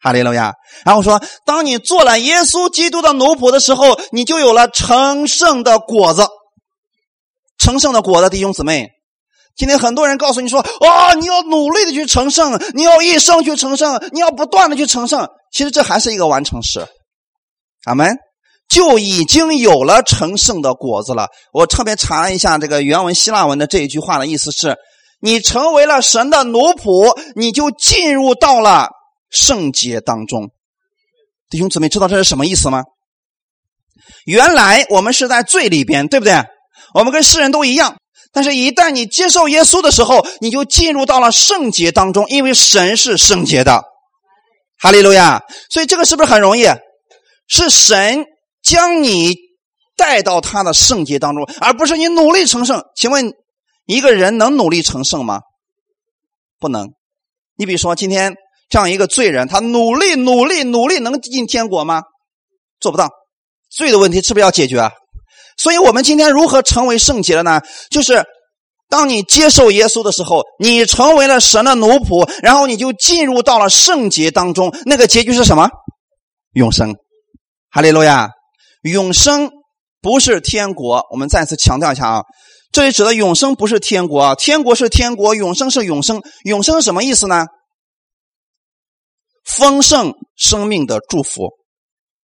[0.00, 0.52] 哈利路亚。
[0.84, 6.26] 然后说，当你做了耶稣基督的奴仆的时候，你就有了成圣的果子。
[7.58, 8.88] 成圣的果子，弟兄姊妹，
[9.56, 16.86] 今天很多人告诉你说：“啊，你要努力的去成圣，你要一生去成圣，你要不断的去成圣。”其实这还是一个完成时。
[17.84, 18.16] 阿门。
[18.74, 21.28] 就已经有了成圣的果子了。
[21.52, 24.76] 我特别查了一下这个原文希腊文的这一句话的意思是：
[25.20, 28.88] 你成为了神的奴仆，你就进入到了
[29.30, 30.50] 圣洁当中。
[31.50, 32.82] 弟兄姊妹，知道这是什么意思吗？
[34.26, 36.42] 原来我们是在罪里边，对不对？
[36.94, 37.96] 我们跟世人都一样。
[38.32, 43.84] 但是，一旦你接受耶稣的时候，你就进入到了圣洁当中，因为神是圣洁的。
[44.80, 45.44] 哈利路亚！
[45.70, 46.64] 所以这个是不是很容易？
[47.46, 48.26] 是神。
[48.64, 49.36] 将你
[49.96, 52.82] 带到他的圣洁当中，而不是你努力成圣。
[52.96, 53.32] 请问，
[53.86, 55.40] 一个人能努力成圣吗？
[56.58, 56.88] 不能。
[57.56, 58.34] 你比如说，今天
[58.68, 62.02] 这样一个罪人，他努力、努力、努力，能进天国吗？
[62.80, 63.10] 做不到。
[63.70, 64.90] 罪的问题是不是要解决啊？
[65.56, 67.60] 所以我们今天如何成为圣洁的呢？
[67.90, 68.24] 就是
[68.88, 74.74] 当你接受耶稣的时候，你成为了神的奴仆，然后你就进入到了圣洁当中。
[74.86, 75.68] 那个结局是什么？
[76.54, 76.96] 永生。
[77.70, 78.30] 哈利路亚。
[78.84, 79.50] 永生
[80.02, 82.22] 不是天国，我们再次强调一下啊，
[82.70, 86.20] 这里指的永生不是天国啊，天国是天国，永生是永生。
[86.44, 87.46] 永生什么意思呢？
[89.44, 91.48] 丰盛生命的祝福，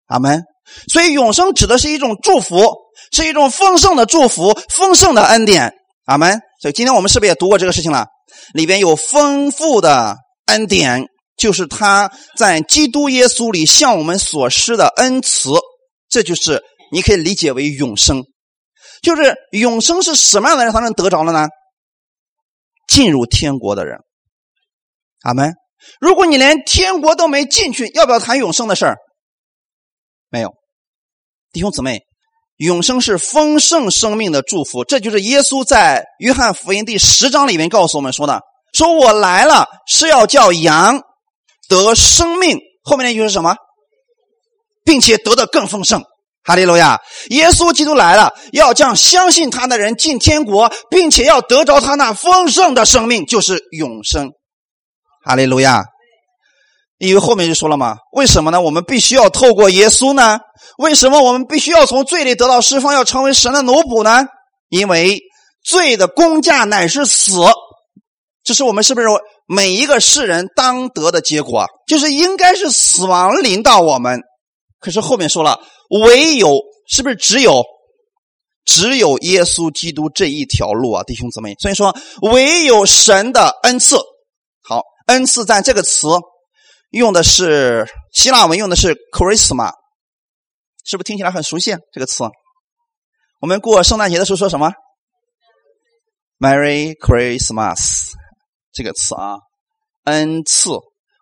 [0.06, 0.42] 阿门。
[0.92, 2.62] 所以永生指的是一种祝福，
[3.10, 5.72] 是一种丰盛的祝福，丰盛的恩典，
[6.04, 6.40] 阿门。
[6.60, 8.04] 所以今天我们是不是也读过这个事情了？
[8.52, 10.14] 里边有丰富的
[10.46, 11.06] 恩典，
[11.38, 15.54] 就是他在基督耶稣里向我们所施的恩慈。
[16.10, 18.24] 这就是你可以理解为永生，
[19.00, 21.48] 就是永生是什么样的人才能得着了呢？
[22.88, 24.00] 进入天国的人，
[25.22, 25.54] 阿门。
[26.00, 28.96] 如果你连天国都没进去，要不要谈永生的事儿？
[30.28, 30.52] 没有，
[31.52, 32.02] 弟兄姊妹，
[32.56, 38.42] 永生是丰盛生命的祝福，这就是耶稣在约翰福音第十章里面告诉我们说的
[38.74, 41.00] ：“说我来了是要叫羊
[41.68, 43.56] 得生命。”后面那句是什么？
[44.90, 46.02] 并且得的更丰盛，
[46.42, 47.00] 哈利路亚！
[47.28, 54.32] 耶稣基督来了，要将相信他的人进天国，并且要得着他那丰盛的生命，就是永生，
[55.24, 55.84] 哈利路亚！
[56.98, 58.60] 因为后面就说了嘛，为什么呢？
[58.60, 60.40] 我们必须要透过耶稣呢？
[60.78, 64.24] 为什么我们必须要从罪里得到释放，要成为神的奴仆呢？
[64.70, 65.20] 因为
[65.64, 67.34] 罪的公价乃是死，
[68.42, 69.06] 这是我们是不是
[69.46, 71.66] 每一个世人当得的结果？
[71.86, 74.20] 就是应该是死亡临到我们。
[74.80, 75.60] 可是后面说了，
[76.06, 77.62] 唯有是不是只有
[78.64, 81.54] 只有耶稣基督这一条路啊，弟兄姊妹。
[81.60, 83.96] 所以说，唯有神的恩赐。
[84.62, 86.08] 好，恩赐在这个词
[86.90, 89.72] 用的是希腊文，用的是 christmas，
[90.84, 92.24] 是不是听起来很熟悉这个词？
[93.40, 94.72] 我们过圣诞节的时候说什么
[96.38, 98.12] ？Merry Christmas
[98.72, 99.36] 这个词啊，
[100.04, 100.70] 恩赐。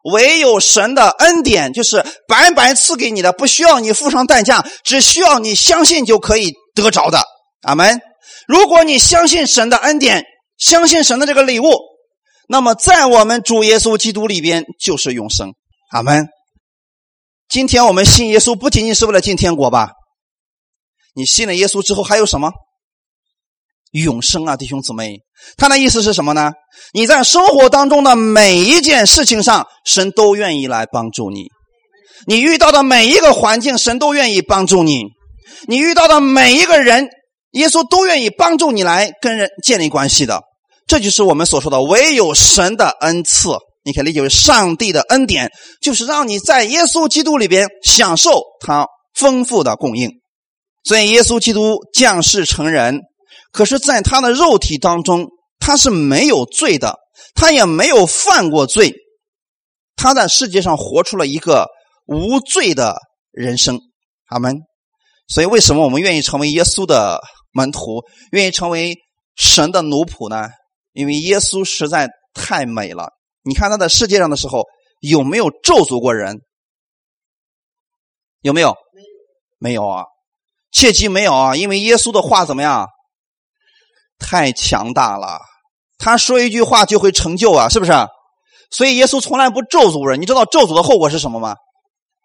[0.04, 7.22] 唯有神的恩典就是白白赐给你的，不需要你付上代价，只需要你相信就可以得着的。
[7.62, 8.00] 阿门。
[8.46, 10.24] 如果你相信神的恩典，
[10.56, 11.70] 相信神的这个礼物，
[12.48, 15.52] 那么在我们主耶稣基督里边就是永生。
[15.90, 16.28] 阿门。
[17.48, 19.90] 今天我们信耶稣不仅仅是为了进天国吧？
[21.14, 22.52] 你信了耶稣之后还有什么？
[23.92, 25.18] 永生啊，弟兄姊妹，
[25.56, 26.52] 他的意思是什么呢？
[26.92, 31.44] 你在生活当中的每一件事情上，神都愿意来帮助你；
[32.26, 35.04] 你遇到的每一个环境，神都愿意帮助你；
[35.66, 37.08] 你遇到的每一个人，
[37.52, 40.42] 耶稣都愿意帮助你来跟人建立关系的。
[40.86, 43.50] 这就是我们所说的唯有神的恩赐。
[43.84, 50.10] 你可以理解为上帝的恩典，就是让你在耶稣基督里边享受他丰富的供应。
[50.84, 53.00] 所以，耶稣基督降世成人。
[53.50, 56.96] 可是，在他的肉体当中，他是没有罪的，
[57.34, 58.94] 他也没有犯过罪，
[59.96, 61.66] 他在世界上活出了一个
[62.06, 62.96] 无罪的
[63.30, 63.80] 人生。
[64.26, 64.58] 阿门。
[65.26, 67.20] 所以，为什么我们愿意成为耶稣的
[67.52, 68.96] 门徒，愿意成为
[69.34, 70.48] 神的奴仆呢？
[70.92, 73.10] 因为耶稣实在太美了。
[73.42, 74.64] 你看他在世界上的时候，
[75.00, 76.38] 有没有咒诅过人？
[78.40, 78.74] 有没有？
[79.58, 80.04] 没有啊，
[80.70, 82.86] 切记没有啊，因为耶稣的话怎么样？
[84.18, 85.38] 太强大了，
[85.98, 87.92] 他说一句话就会成就啊，是不是？
[88.70, 90.20] 所以耶稣从来不咒诅人。
[90.20, 91.54] 你知道咒诅的后果是什么吗？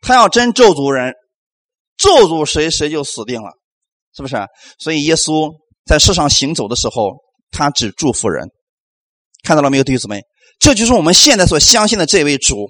[0.02, 1.14] 他要真咒诅人，
[1.98, 3.52] 咒诅谁谁就死定了，
[4.16, 4.36] 是不是？
[4.80, 5.50] 所以耶稣
[5.86, 7.14] 在世上行走的时候，
[7.52, 8.50] 他只祝福人。
[9.44, 10.22] 看到了没有，弟兄姊妹？
[10.60, 12.68] 这就是我们现在所相信的这位主。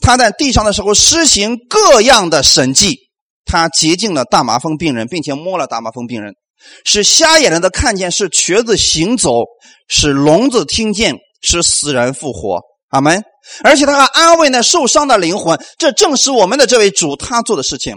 [0.00, 2.96] 他在地上的时候施行各样的神迹，
[3.44, 6.34] 他洁净了大麻风病人，并且摸了大麻风病人，
[6.84, 9.44] 使瞎眼人的看见，使瘸子行走，
[9.88, 12.60] 使聋子听见，使死人复活。
[12.88, 13.22] 阿门。
[13.62, 17.96] 而且他还安慰那受伤的灵魂，这正是我们的这位主他做的事情。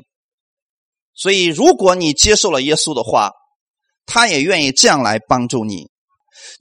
[1.14, 3.32] 所以，如果你接受了耶稣的话，
[4.06, 5.90] 他也愿意这样来帮助你。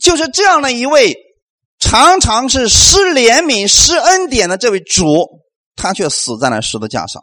[0.01, 1.17] 就是这样的一位。
[1.79, 5.27] 常常是施怜悯、施恩典的这位主，
[5.77, 7.23] 他却死在了十字架上，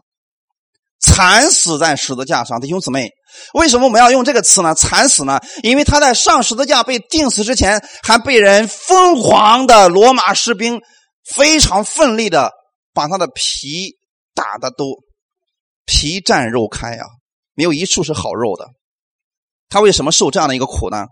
[1.02, 2.62] 惨死在十字架上。
[2.62, 3.10] 弟兄姊妹，
[3.54, 4.74] 为什么我们要用这个词呢？
[4.76, 5.40] 惨死呢？
[5.62, 10.82] 因为他在上十字架被钉死之前，还被人疯狂的罗马士兵
[11.36, 12.52] 非常奋力的
[12.94, 13.96] 把他的皮
[14.34, 14.86] 打的都
[15.86, 17.06] 皮绽肉开啊，
[17.54, 18.68] 没有一处是好肉的。
[19.70, 21.06] 他为什么受这样的一个苦呢？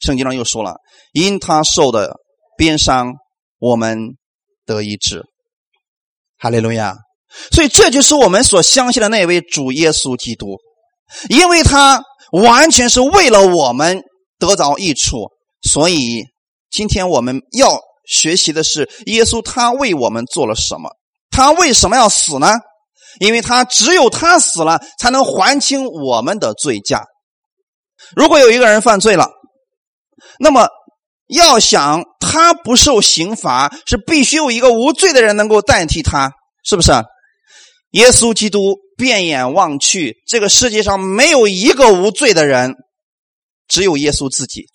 [0.00, 0.76] 圣经上又说了，
[1.12, 2.16] 因他受的。
[2.54, 3.14] 鞭伤，
[3.58, 3.98] 我们
[4.66, 5.24] 得医治，
[6.38, 6.94] 哈利路亚！
[7.50, 10.58] 所以这就是我们所相信的那位主耶稣基督，
[11.28, 12.02] 因为他
[12.32, 14.02] 完全是为了我们
[14.38, 15.28] 得着益处，
[15.62, 16.24] 所以
[16.70, 20.90] 今天我们要学习的是耶稣他为我们做了什么？
[21.30, 22.58] 他为什么要死呢？
[23.20, 27.04] 因为他只有他死了，才能还清我们的罪价。
[28.16, 29.28] 如果有一个人犯罪了，
[30.38, 30.68] 那么。
[31.28, 36.30] 要想他不受刑罚，是必须有一个无罪的人能够代替他，
[36.62, 36.92] 是不是？
[37.92, 42.76] 耶稣基督变眼望去，这个世界上没有一个无罪的人，
[43.66, 44.66] 只有耶稣自己。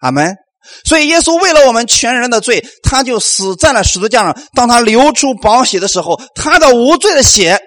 [0.00, 0.36] 阿门。
[0.84, 4.38] 所以耶稣为了我们全人的罪，他就死在了十字架上。
[4.54, 7.58] 当他流出宝血的时候，他的无罪的血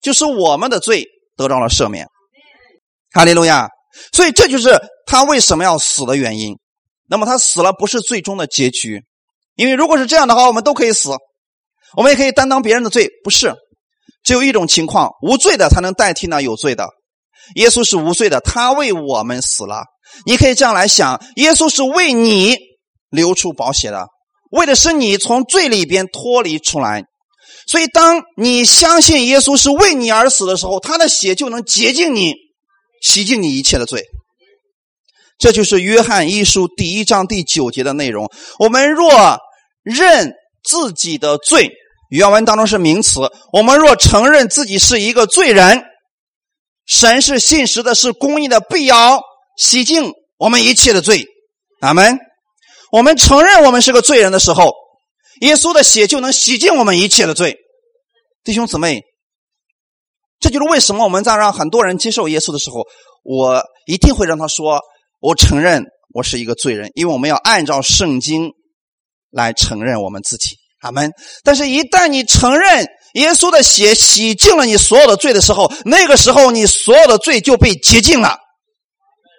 [0.00, 1.06] 就是我们的罪
[1.36, 2.08] 得到了赦免。
[3.12, 3.68] 哈利路亚。
[4.12, 6.56] 所以这就是他为什么要死的原因。
[7.08, 9.00] 那么他死了不是最终的结局，
[9.54, 11.10] 因为如果是这样的话，我们都可以死，
[11.96, 13.54] 我们也可以担当别人的罪，不是？
[14.24, 16.88] 只有一种情况，无罪的才能代替那有罪的。
[17.56, 19.84] 耶稣是无罪的，他为我们死了。
[20.26, 22.56] 你可以这样来想：耶稣是为你
[23.10, 24.06] 流出宝血的，
[24.50, 27.04] 为的是你从罪里边脱离出来。
[27.66, 32.34] 所以，当你相信耶稣是为你而死的时候，他的血就能洁净你，
[33.00, 34.04] 洗净你一切的罪。
[35.38, 38.30] 这就是约翰一书第一章第九节的内容。
[38.58, 39.38] 我们若
[39.82, 41.70] 认自己的罪，
[42.12, 43.20] 原文当中是名词。
[43.54, 45.82] 我们若承认自己是一个罪人，
[46.84, 49.22] 神是信实的，是公义的，必要
[49.56, 51.26] 洗净我们一切的罪。
[51.80, 52.18] 阿门。
[52.90, 54.74] 我们承认我们是个罪人的时候，
[55.40, 57.56] 耶稣的血就能洗净我们一切的罪。
[58.44, 59.02] 弟兄姊妹，
[60.38, 62.86] 这就是为什么我们在让很多人接受耶稣的时候，
[63.22, 64.80] 我一定会让他说。
[65.18, 68.50] 我承认我是一个罪人，因为我们要按照圣经
[69.30, 70.56] 来承认我们自己。
[70.82, 71.10] 阿门。
[71.42, 78.38] 但是，一旦你承认耶稣的血洗净了你所有的罪的时候，那个时候你所有的罪就被洁净了。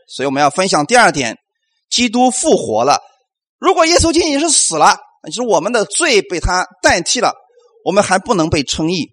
[0.07, 1.37] 所以，我们要分享第二点：
[1.89, 2.99] 基督复活了。
[3.59, 7.33] 如果耶稣仅仅是死了，就是我们的罪被他代替了，
[7.85, 9.07] 我们还不能被称义。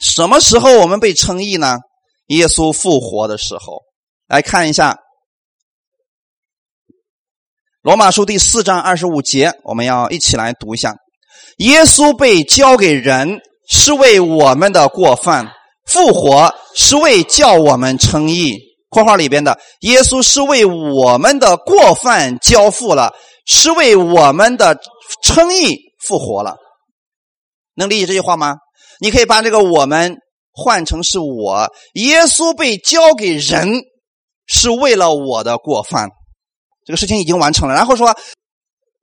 [0.00, 1.78] 什么时候我们被称义呢？
[2.26, 3.82] 耶稣复活的时候。
[4.26, 4.98] 来看一下。
[7.80, 10.96] 罗马书第四章二十五节，我们要一起来读一下：
[11.58, 15.46] 耶稣被交给人，是为我们的过犯；
[15.86, 18.58] 复活是为叫我们称义。
[18.88, 23.12] 括号里边的耶稣是为我们的过犯交付了，
[23.44, 24.78] 是为我们的
[25.22, 26.56] 称义复活了。
[27.74, 28.54] 能理解这句话吗？
[29.00, 30.16] 你可以把这个“我们”
[30.52, 31.70] 换成是我。
[31.94, 33.82] 耶稣被交给人，
[34.46, 36.08] 是为了我的过犯。
[36.86, 38.16] 这个事情已经完成了，然后说，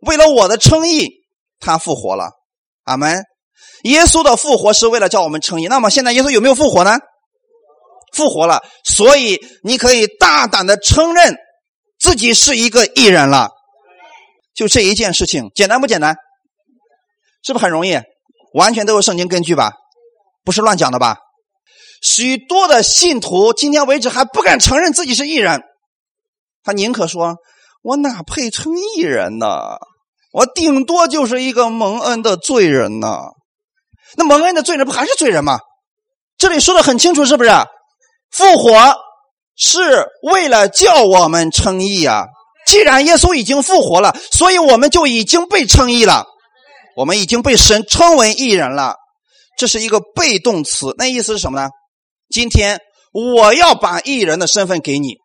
[0.07, 1.07] 为了我的称义，
[1.65, 2.29] 他复活了。
[2.83, 3.23] 阿门。
[3.83, 5.67] 耶稣的复活是为了叫我们称义。
[5.67, 6.99] 那么现在耶稣有没有复活呢？
[8.13, 11.35] 复活了，所以你可以大胆的承认
[11.99, 13.49] 自己是一个艺人了。
[14.53, 16.15] 就这一件事情，简单不简单？
[17.43, 17.99] 是不是很容易？
[18.53, 19.73] 完全都有圣经根据吧？
[20.45, 21.17] 不是乱讲的吧？
[22.01, 25.61] 许多的信徒今天为止还不敢承认自己是艺人，
[26.63, 27.37] 他宁可说。
[27.81, 29.47] 我哪配称义人呢？
[30.33, 33.19] 我顶多就是一个蒙恩的罪人呢。
[34.17, 35.59] 那蒙恩的罪人不还是罪人吗？
[36.37, 37.51] 这里说的很清楚，是不是？
[38.31, 38.95] 复活
[39.55, 42.25] 是为了叫我们称义啊！
[42.65, 46.25] 既然耶稣已经复活了，所以我们就已经被称义了。
[46.95, 48.95] 我们已经被神称为义人了。
[49.57, 51.69] 这是一个被动词，那意思是什么呢？
[52.29, 52.79] 今天
[53.11, 55.17] 我要把义人的身份给你，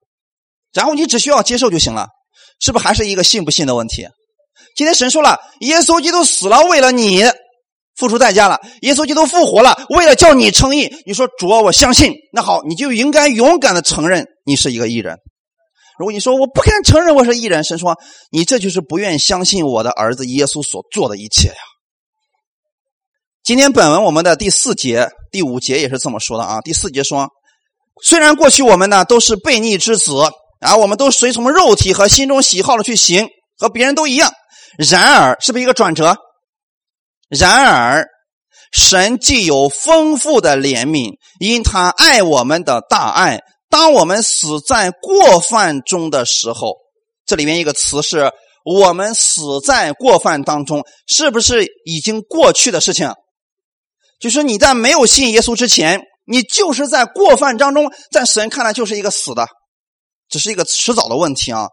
[0.75, 2.09] 然后你只需要接受就行了。
[2.61, 4.07] 是不是还是一个信不信的问题？
[4.79, 7.25] 今天神说了，耶稣基督死了，为了你
[7.97, 10.89] 付出代价了；耶稣基督复活了，为了叫你称义。
[11.05, 12.13] 你说主啊，我相信。
[12.33, 15.17] 那好，你就应该勇敢的承认你是一个艺人。
[15.99, 17.97] 如果你说我不敢承认我是艺人，神说
[18.31, 21.57] 你这就是不愿相信我的儿子耶稣所做的一切呀。
[23.43, 26.61] 今天本文我们的第四节、第五节也是这么说的啊。
[26.61, 27.29] 第四节说，
[28.05, 30.13] 虽然过去我们呢都是悖逆之子，
[30.61, 33.27] 啊，我们都随从肉体和心中喜好的去行，
[33.59, 34.31] 和别人都一样。
[34.77, 36.17] 然而，是不是一个转折？
[37.29, 38.07] 然而，
[38.73, 43.41] 神既有丰富的怜悯，因他爱我们的大爱。
[43.71, 46.77] 当我们死在过犯中的时候，
[47.27, 48.33] 这里面一个词是
[48.65, 53.13] 我们死在过犯当中，是不是已经过去的事情？
[54.19, 59.47] 就是你在没有信耶稣之前，你就是在过犯当中，在神看来就是一个死的，
[60.31, 61.69] 只是一个迟早的问题啊！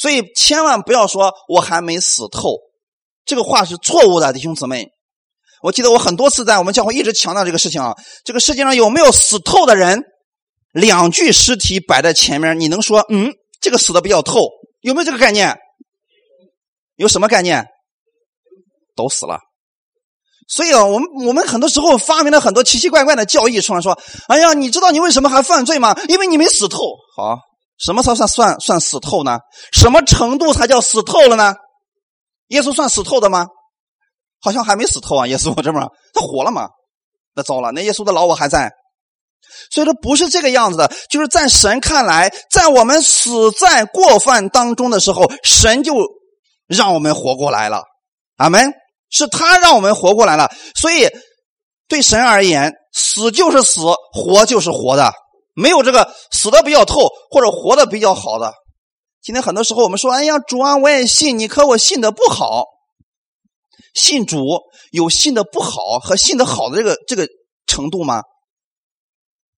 [0.00, 2.56] 所以千万不要说我还没死透，
[3.26, 4.88] 这个话是错误的，弟兄姊妹。
[5.62, 7.94] 我记得我很多次在我们教会一直强调这个事情啊，
[8.24, 10.00] 这个世界上有没有死透的人？
[10.72, 14.48] 两具尸体摆在前面，你能说嗯，这个死的比较透？
[14.80, 15.54] 有没有这个概念？
[16.96, 17.66] 有什么概念？
[18.96, 19.38] 都死了。
[20.48, 25.94] 所以啊，我们我们很多时候发明了很多奇奇怪怪的教义，出来说：“哎呀，你知道你为什么还犯罪吗？
[26.08, 26.78] 因为你没死透。”
[27.14, 27.36] 好，
[27.80, 29.38] 什么才算算算死透呢？
[29.72, 31.54] 什么程度才叫死透了呢？
[32.48, 33.46] 耶稣算死透的吗？
[34.42, 35.26] 好像还没死透啊！
[35.26, 36.68] 耶稣我这么他活了吗？
[37.34, 38.72] 那糟了，那耶稣的老我还在。
[39.70, 45.94] 所以说不是这个样子的，就是在神看来，在我们死在过犯当中的时候，神就
[46.66, 47.82] 让我们活过来了。
[48.36, 48.72] 阿门，
[49.10, 50.50] 是他让我们活过来了。
[50.74, 51.08] 所以
[51.88, 53.80] 对神而言，死就是死，
[54.12, 55.12] 活就是活的，
[55.60, 58.54] 没有这个死的比较透或者活的比较好的。
[59.22, 62.64] 今天很多时候我们说：“哎呀，主啊，我也信你，可我信的不好。”
[63.92, 64.38] 信主
[64.92, 67.28] 有信的不好和信的好的这个这个
[67.66, 68.22] 程度吗？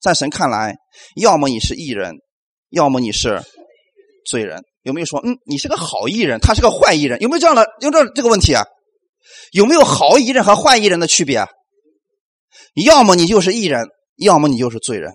[0.00, 0.76] 在神看来，
[1.16, 2.14] 要么你是义人，
[2.70, 3.42] 要么你是
[4.26, 4.64] 罪人。
[4.82, 7.20] 有没有说，嗯，你是个好艺人，他是个坏艺人？
[7.20, 7.64] 有没有这样的？
[7.80, 8.64] 有这这个问题啊？
[9.52, 11.46] 有没有好艺人和坏艺人的区别？
[12.84, 13.86] 要么你就是艺人，
[14.16, 15.12] 要么你就是罪人。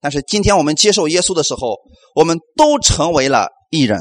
[0.00, 1.76] 但是今天我们接受耶稣的时候，
[2.14, 4.00] 我们都成为了艺人，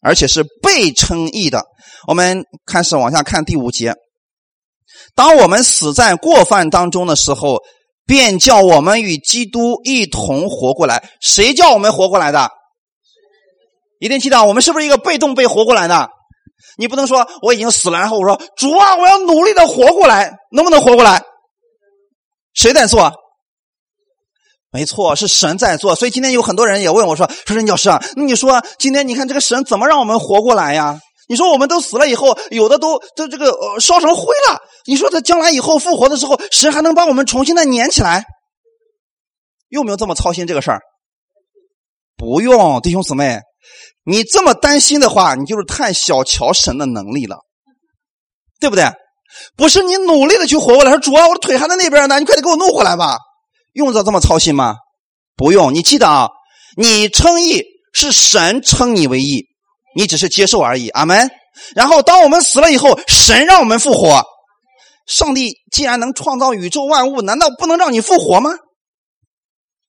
[0.00, 1.64] 而且是被称义的。
[2.06, 3.94] 我们开始往下看第五节：
[5.14, 7.58] 当我们死在过犯当中的时候。
[8.04, 11.08] 便叫我们与基督一同活过来。
[11.20, 12.50] 谁叫我们活过来的？
[14.00, 16.10] 一定记得，我们是不是一个被动被活过来的？
[16.76, 21.22] 你不能说我已经死了，然后我说主啊，我要努力的活过来，能不能活过来？
[22.54, 23.12] 谁在做？
[24.72, 25.94] 没错，是神在做。
[25.94, 30.98] 所以今天有很多人也问我说：“说任教师啊，那你说今天你看这个神怎么让我们活过来呀？”
[31.28, 34.60] 你说我们都死了以后，有的都都这个呃烧成灰了。
[34.86, 38.24] 你说他将来以后复活的时候，神还能把我们重新的粘起来？
[39.68, 40.80] 用不用这么操心这个事儿？
[42.16, 43.40] 不用，弟兄姊妹，
[44.04, 47.36] 你这么担心的话，你就是太小瞧神的能力了，
[48.58, 48.90] 对不对？
[49.56, 53.18] 不是你努力的去活过来，说主啊，我的腿还在那边呢，你快点给我弄回来吧。
[53.72, 54.76] 用着这么操心吗？
[55.36, 56.28] 不用，你记得啊，
[56.76, 57.62] 你称义
[57.92, 59.46] 是神称你为义。
[59.94, 61.30] 你只是接受而已，阿门。
[61.74, 64.22] 然后，当我们死了以后，神让我们复活。
[65.06, 68.52] 上帝既然能创造宇宙万物，难道不能让你复活吗？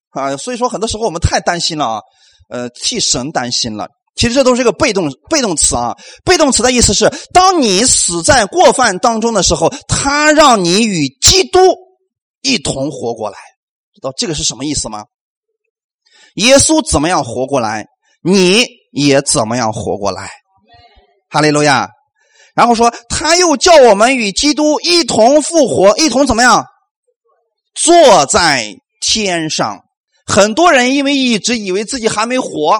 [0.09, 2.01] 啊，所以说很多时候我们太担心了啊，
[2.49, 3.87] 呃，替神担心了。
[4.15, 5.95] 其实这都是一个被动被动词啊。
[6.25, 11.59] 被动词的意思是，当你死在过犯当中的时候，他让你与基督
[12.41, 13.37] 一同活过来。
[13.93, 15.05] 知道这个是什么意思吗？
[16.35, 17.85] 耶稣怎么样活过来？
[18.23, 18.65] 你？
[18.91, 20.29] 也怎么样活过来？
[21.29, 21.89] 哈利路亚！
[22.53, 26.63] 然后说，他又叫我们与基督一同复活，一同怎么样？
[27.73, 29.79] 坐在天上。
[30.27, 32.79] 很多人因为一直以为自己还没活，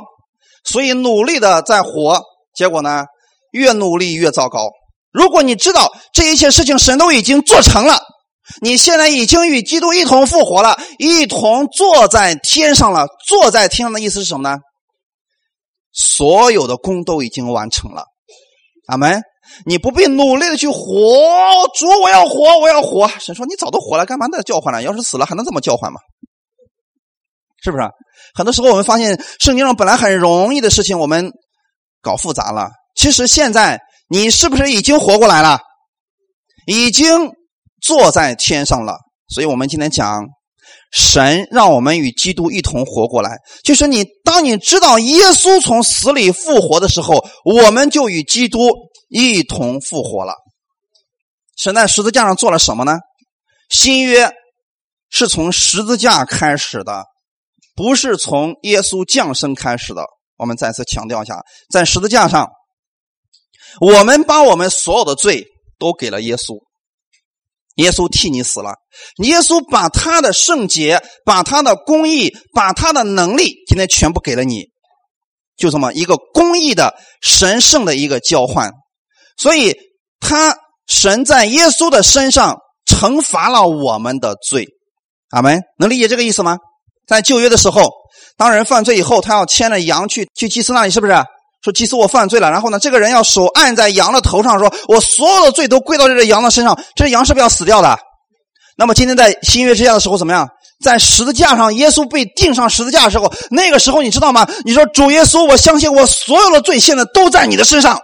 [0.63, 2.21] 所以努力的在活，
[2.55, 3.05] 结果呢，
[3.51, 4.69] 越努力越糟糕。
[5.11, 7.99] 如果你知道这一切事情神都已经做成了，
[8.61, 13.07] 你现在已经与基督一同复活了，一同坐在天上了。
[13.27, 14.57] 坐在天上的意思是什么呢？
[15.91, 18.05] 所有的功都已经完成了，
[18.87, 19.21] 阿门。
[19.65, 20.77] 你不必努力的去活，
[21.75, 23.07] 主，我要活，我要活。
[23.19, 24.81] 神说：“你早都活了，干嘛在叫唤呢？
[24.81, 25.99] 要是死了，还能这么叫唤吗？
[27.63, 27.83] 是不是？
[28.33, 31.31] 很多时候我们发现，圣经上本来很容易的事情，我们
[32.01, 32.71] 搞复杂了。
[32.95, 35.59] 其实现在，你是不是已经活过来了？
[36.65, 37.31] 已经
[37.83, 38.97] 坐在天上了。
[39.27, 40.25] 所以我们今天讲。
[40.91, 43.31] 神让我们与基督一同活过来，
[43.63, 44.05] 就是你。
[44.23, 48.59] 当你知道耶稣从死里复活的时候，我们就与基督
[49.09, 50.35] 一同复活了。
[51.57, 52.99] 神在十字架上做了什么呢？
[53.69, 54.31] 新约
[55.09, 57.03] 是从十字架开始的，
[57.75, 60.05] 不是从耶稣降生开始的。
[60.37, 62.47] 我们再次强调一下，在十字架上，
[63.81, 65.43] 我们把我们所有的罪
[65.79, 66.59] 都给了耶稣，
[67.75, 68.75] 耶稣替你死了，
[69.17, 74.65] 耶稣把他的圣洁、把他的公义、把他的能力，今天全部给了你，
[75.57, 78.71] 就这么一个公义的神圣的一个交换。
[79.37, 79.75] 所以，
[80.19, 80.55] 他
[80.87, 84.67] 神在耶稣的身上惩罚了我们的罪，
[85.29, 85.61] 阿门。
[85.79, 86.57] 能理解这个意思吗？
[87.07, 87.91] 在旧约的时候。
[88.35, 91.13] 当人犯罪以后，他要牵着羊去去祭司那里，是不是？
[91.63, 97.97] 说祭司我犯罪了，然后呢，这个人要手按在羊的头上，说我所有的罪都归到这个羊的身上，这羊是不是要死掉的？
[98.75, 100.49] 那么今天在新约之下的时候怎么样？
[100.83, 104.45] 在十字架上，耶稣被钉上十字架的时候，那个时候你知道吗？
[104.65, 108.01] 你说主耶稣，我相信我所有的罪现在都在你的身上，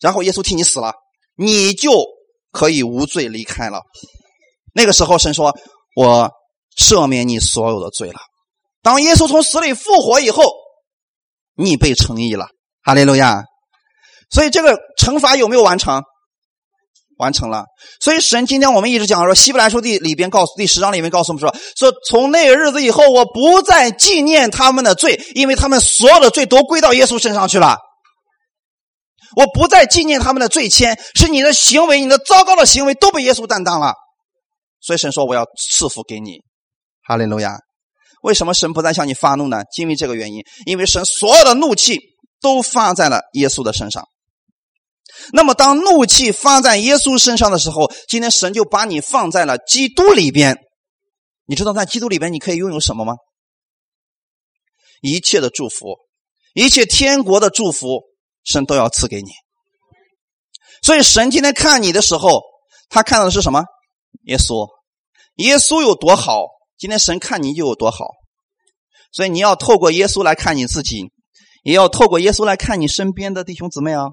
[0.00, 0.92] 然后耶稣替你死了，
[1.36, 1.90] 你就
[2.52, 3.80] 可以无罪离开了。
[4.72, 5.52] 那个时候神说，
[5.96, 6.30] 我
[6.78, 8.20] 赦免你所有的罪了。
[8.82, 10.52] 当耶稣从死里复活以后，
[11.56, 12.46] 你被称义了，
[12.82, 13.44] 哈利路亚。
[14.30, 16.02] 所以这个惩罚有没有完成？
[17.18, 17.64] 完成了。
[18.00, 27.76] 所以神今天我们一直讲说，希伯来书第里边告诉第十章里面告诉我们说，说从那个日子以后，我不再纪念他们的罪，因为他们所有的罪都归到耶稣身上去了。
[29.36, 33.94] 我不再纪念他们的罪愆，是你的行为，你的糟糕的行为都被耶稣担当了。
[34.80, 36.40] 所以神说我要赐福给你，
[37.06, 37.58] 哈利路亚。
[38.24, 39.64] 为什么神不再向你发怒呢？
[39.76, 42.00] 因为这个原因，因为神所有的怒气
[42.40, 44.08] 都发在了耶稣的身上。
[45.34, 50.56] 那么，当怒气发在耶稣身上的时候，今天神就把你放在了基督里边。
[51.44, 53.12] 你知道在基督里边你可以拥有什么吗？
[55.02, 55.98] 一切的祝福，
[56.54, 58.04] 一切天国的祝福，
[58.42, 59.32] 神都要赐给你。
[60.82, 62.40] 所以，神今天看你的时候，
[62.88, 63.64] 他看到的是什么？
[64.22, 64.66] 耶稣，
[65.34, 66.46] 耶稣有多好？
[66.76, 68.04] 今天神看你就有多好，
[69.12, 71.10] 所以你要透过耶稣来看你自己，
[71.62, 74.06] 也要透过耶稣来看你身边的弟兄姊妹啊！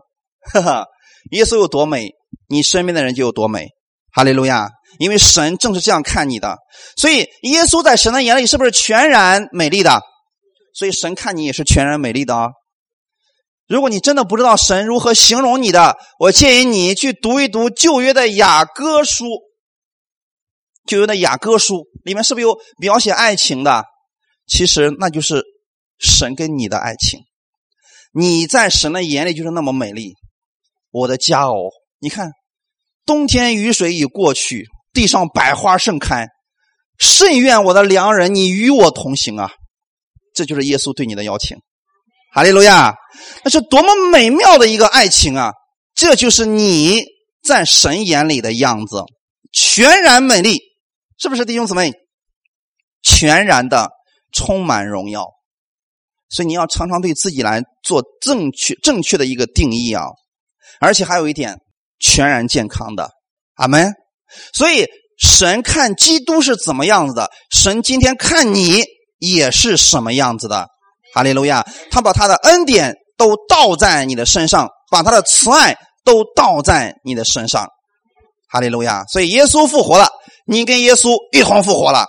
[0.53, 0.85] 哈哈，
[1.31, 2.11] 耶稣有多美，
[2.47, 3.67] 你身边的人就有多美。
[4.13, 4.69] 哈利路亚！
[4.99, 6.57] 因为神正是这样看你的，
[6.97, 10.01] 所以耶稣在神的眼里是不是全然美丽的？
[10.75, 12.49] 所以神看你也是全然美丽的啊！
[13.67, 19.25] 如果你真的不知道神如何形容你的，我建议你去读一读旧约的雅歌书。
[20.85, 23.85] 就有那雅歌书里面是不是有描写爱情的？
[24.47, 25.43] 其实那就是
[25.99, 27.21] 神跟你的爱情。
[28.13, 30.15] 你在神的眼里就是那么美丽，
[30.89, 31.71] 我的佳偶。
[31.99, 32.31] 你看，
[33.05, 36.27] 冬天雨水已过去，地上百花盛开，
[36.97, 39.51] 甚愿我的良人你与我同行啊！
[40.33, 41.57] 这就是耶稣对你的邀请。
[42.33, 42.95] 哈利路亚！
[43.43, 45.53] 那是多么美妙的一个爱情啊！
[45.93, 47.03] 这就是你
[47.43, 49.03] 在神眼里的样子，
[49.53, 50.70] 全然美丽。
[51.21, 51.93] 是不是弟兄姊妹？
[53.03, 53.91] 全然的
[54.33, 55.27] 充满荣耀，
[56.29, 60.05] 所以你要常常对自己来做正确、正确的一个定义啊！
[60.79, 61.59] 而且还有一点，
[61.99, 63.11] 全然健康的，
[63.53, 63.91] 阿门。
[64.51, 64.87] 所以
[65.19, 68.83] 神看基督是怎么样子的，神今天看你
[69.19, 70.67] 也是什么样子的，
[71.13, 71.63] 哈利路亚！
[71.91, 77.67] 他把他的恩典都倒在你的身上，把他的慈爱都倒在你的身上，
[78.49, 79.03] 哈利路亚！
[79.05, 80.09] 所以耶稣复活了。
[80.51, 82.05] 你跟耶稣一同复活了，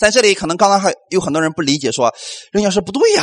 [0.00, 2.14] 在这里可能刚刚还有很多人不理解，说
[2.52, 3.22] 人家说不对呀，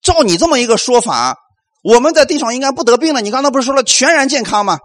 [0.00, 1.36] 照你这么一个说法，
[1.82, 3.20] 我们在地上应该不得病了。
[3.20, 4.78] 你刚才不是说了全然健康吗？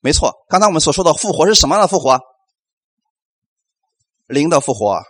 [0.00, 2.20] 没错，刚才我们所说的复活是什么样的复活？
[4.28, 5.02] 灵的复活，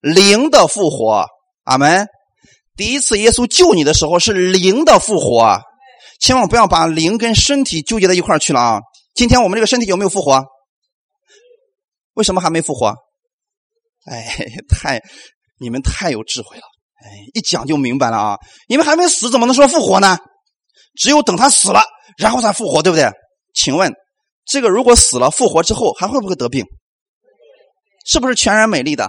[0.00, 1.26] 灵的复活。
[1.62, 2.08] 阿门。
[2.76, 5.60] 第一次耶稣救你的时候是灵的复活，
[6.18, 8.80] 千万不要把灵跟身体纠结在一块去了啊！
[9.14, 10.44] 今天我们这个身体有没有复活？
[12.14, 12.94] 为什么还没复活？
[14.10, 14.24] 哎，
[14.68, 15.00] 太
[15.60, 16.64] 你们太有智慧了！
[17.04, 18.36] 哎，一讲就明白了啊！
[18.68, 20.18] 你们还没死，怎么能说复活呢？
[20.96, 21.82] 只有等他死了，
[22.18, 23.08] 然后才复活，对不对？
[23.54, 23.92] 请问，
[24.44, 26.64] 这个如果死了复活之后，还会不会得病？
[28.04, 29.08] 是不是全然美丽的？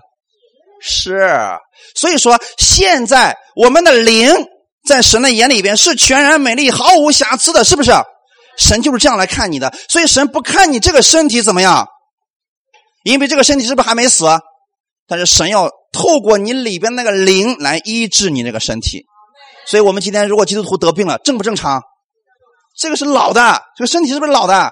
[0.82, 1.28] 是。
[1.96, 4.30] 所以说，现在我们的灵
[4.88, 7.92] 在神的眼里边是全然美丽、毫无瑕疵的，是不是？
[8.60, 9.74] 神就是这样来看你的。
[9.90, 11.88] 所以神不看你这个身体怎么样。
[13.04, 14.26] 因为这个身体是不是还没死？
[15.08, 19.06] 但是神要透过你里边那个灵来医治你那个身体。
[19.68, 21.82] 所以我们今天如果基督徒得病了，正不正常？
[22.78, 24.72] 这个是老的，这个身体是不是老的？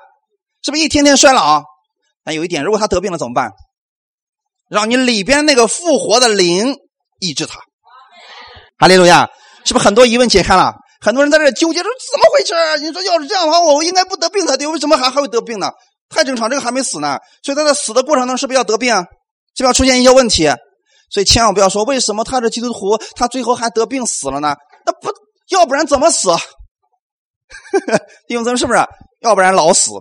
[0.63, 1.63] 是不是一天天衰老？
[2.23, 3.51] 但有一点，如果他得病了怎么办？
[4.69, 6.75] 让你里边那个复活的灵
[7.19, 7.59] 医治他。
[8.77, 9.29] 哈利路亚！
[9.63, 10.73] 是不是很多疑问解开了？
[11.01, 12.83] 很多人在这纠结说怎么回事？
[12.83, 15.71] 你说要是这样的话，我应该不得病才对，为什么还还会得病呢？
[16.11, 18.93] 太正常，这个还没死呢，所以他在死的过程中是不是要得病？
[19.55, 20.49] 是不是要出现一些问题？
[21.09, 24.55] 所以千万不要说为什么他是基督徒，他最后还得病死了呢？
[24.85, 25.09] 那不
[25.49, 26.29] 要不然怎么死？
[28.27, 28.79] 弟兄姊妹是不是？
[29.19, 29.91] 要不然老死，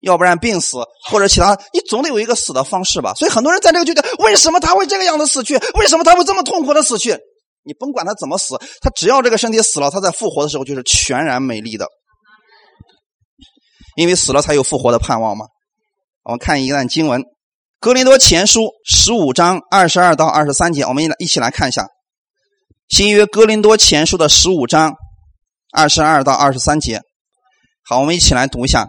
[0.00, 3.14] 要不然病死，或者其他，你总得有一个死的方式吧？
[3.14, 5.56] 所以很多人在这个阶段，为什么他会这个样子死去？
[5.74, 7.16] 为什么他会这么痛苦的死去？
[7.62, 11.86] 你甭管他怎么死，他只要这个身体死了，他在复活的时候就是全然美丽的，
[13.96, 15.46] 因为死了才有复活的盼望嘛。
[16.26, 17.22] 我们看一段经文，
[17.78, 21.86] 《格林多前书》十五章二十二到二十三节，我们一起来看一下。
[22.88, 24.92] 新约《格林多前书》的十五章
[25.72, 27.00] 二十二到二十三节。
[27.88, 28.88] 好，我们一起来读一下：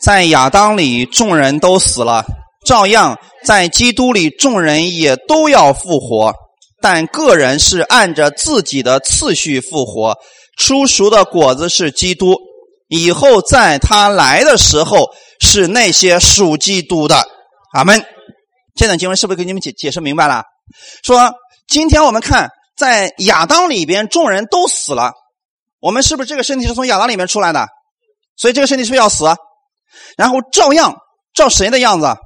[0.00, 2.24] 在亚当里众人都死了，
[2.64, 6.32] 照样在基督里众人也都要复活。
[6.80, 10.16] 但个人是按着自己的次序复活，
[10.56, 12.36] 出熟的果子是基督，
[12.86, 15.08] 以后在他来的时候
[15.40, 17.28] 是那些属基督的。
[17.72, 18.04] 阿门。
[18.74, 20.44] 这段经文是不是给你们解解释明白了？
[21.02, 21.34] 说
[21.66, 25.12] 今天我们看在亚当里边众人都死了，
[25.80, 27.66] 我们是不是这个身体是从亚当里面出来的？
[28.36, 29.24] 所以这个身体是不是要死？
[30.16, 30.96] 然后照样
[31.34, 32.16] 照谁的样子？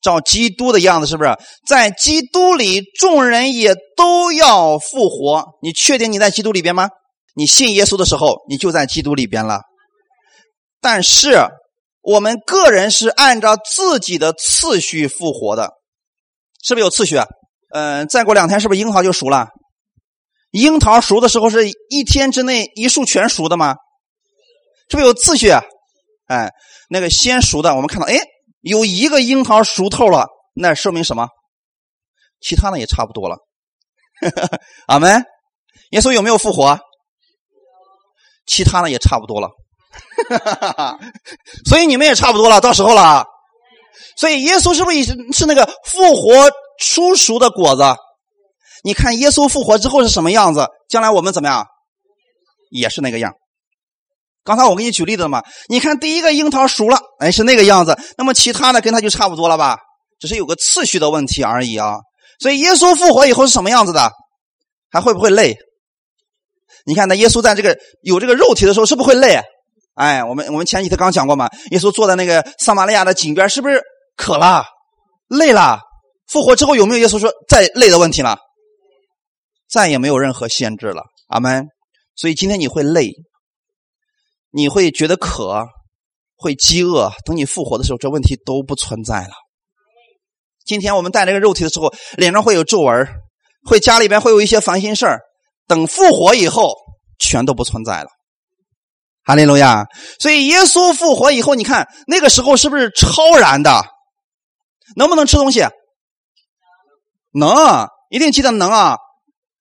[0.00, 1.36] 照基督的样子，是不是
[1.66, 5.44] 在基督里，众人也都要复活？
[5.62, 6.88] 你确定你在基督里边吗？
[7.34, 9.60] 你信耶稣的时候，你就在基督里边了。
[10.80, 11.48] 但是
[12.04, 15.72] 我们个人是按照自己的次序复活的，
[16.62, 17.18] 是不是有次序？
[17.72, 19.48] 嗯，再过两天是不是樱桃就熟了？
[20.50, 23.74] 樱桃熟的时候是一天之内一束全熟的吗？
[24.90, 25.62] 是不是有次序啊？
[26.26, 26.52] 哎，
[26.88, 28.16] 那个先熟的，我们看到，哎。
[28.60, 31.28] 有一个樱桃熟透了，那说明什么？
[32.40, 33.36] 其他的也差不多了。
[34.88, 35.22] 阿门。
[35.90, 36.80] 耶稣有没有复活？
[38.46, 39.50] 其他的也差不多了。
[40.28, 40.72] 哈哈哈！
[40.72, 40.98] 哈
[41.66, 43.24] 所以你们也差不多了，到时候了。
[44.16, 47.82] 所以耶稣是不是是那个复活出熟的果子？
[48.82, 50.68] 你看耶稣复活之后是什么样子？
[50.88, 51.66] 将来我们怎么样？
[52.70, 53.34] 也是那个样。
[54.44, 55.42] 刚才我给你举例子了嘛？
[55.68, 57.98] 你看第一个樱桃熟了，哎，是那个样子。
[58.18, 59.78] 那么其他的跟它就差不多了吧？
[60.20, 61.96] 只是有个次序的问题而已啊。
[62.40, 64.10] 所以耶稣复活以后是什么样子的？
[64.90, 65.56] 还会不会累？
[66.86, 69.40] 你看，那耶稣在这个有这个肉体的时候，是不是会累？
[69.94, 71.48] 哎，我们我们前几天刚讲过嘛。
[71.70, 73.82] 耶稣坐在那个撒玛利亚的井边，是不是
[74.16, 74.64] 渴了、
[75.28, 75.78] 累了？
[76.26, 78.38] 复活之后有没有耶稣说再累的问题了？
[79.68, 81.02] 再也没有任何限制了。
[81.28, 81.66] 阿门。
[82.16, 83.12] 所以今天你会累。
[84.50, 85.64] 你会觉得渴，
[86.36, 87.10] 会饥饿。
[87.24, 89.32] 等你复活的时候，这问题都不存在了。
[90.64, 93.06] 今天我们带这个肉体的时候，脸上会有皱纹，
[93.64, 95.06] 会家里边会有一些烦心事。
[95.66, 96.72] 等复活以后，
[97.18, 98.08] 全都不存在了。
[99.24, 99.84] 哈利路亚！
[100.18, 103.82] 所以耶稣复活以后，你看那个时候是不是超然的？
[104.96, 105.60] 能不能吃东西？
[107.32, 108.96] 能，一定记得能啊！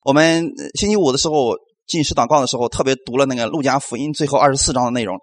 [0.03, 1.55] 我们星期五的时候。
[1.85, 5.17] 进食祷告的时候，特别读了那个路加福音最后二十四章的内容。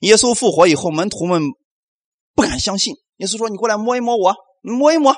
[0.00, 1.40] 耶稣复活以后，门徒们
[2.34, 2.94] 不敢相信。
[3.18, 5.14] 耶稣说：“你过来摸一摸我，摸一摸，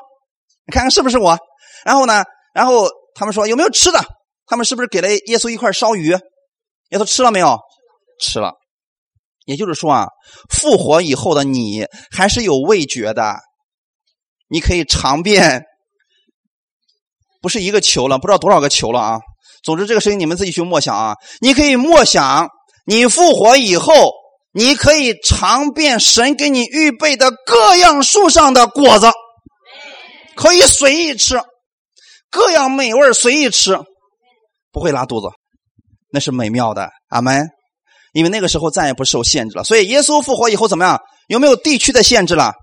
[0.70, 1.38] 看看是不是我？”
[1.82, 3.98] 然后呢，然后他们说：“有没有吃的？”
[4.46, 6.10] 他们是不是给了耶稣一块烧鱼？
[6.10, 7.58] 耶稣吃了没有？
[8.20, 8.52] 吃了。
[9.44, 10.08] 也就是说啊，
[10.50, 13.36] 复活以后的你还是有味觉的，
[14.48, 15.62] 你可以尝遍，
[17.40, 19.20] 不是一个球了，不知道多少个球了啊。
[19.62, 21.14] 总之，这个事情你们自己去默想啊！
[21.40, 22.48] 你可以默想，
[22.86, 24.12] 你复活以后，
[24.52, 29.10] 你可以尝遍神给你预备的各样树上的果子，
[30.34, 31.40] 可以随意吃，
[32.30, 33.78] 各样美味随意吃，
[34.72, 35.28] 不会拉肚子，
[36.10, 36.90] 那是美妙的。
[37.08, 37.48] 阿门。
[38.16, 40.98] 因为那个时候再也不受限制了，所以耶稣复活以后怎么样？
[41.28, 42.54] 有没有地区的限制了？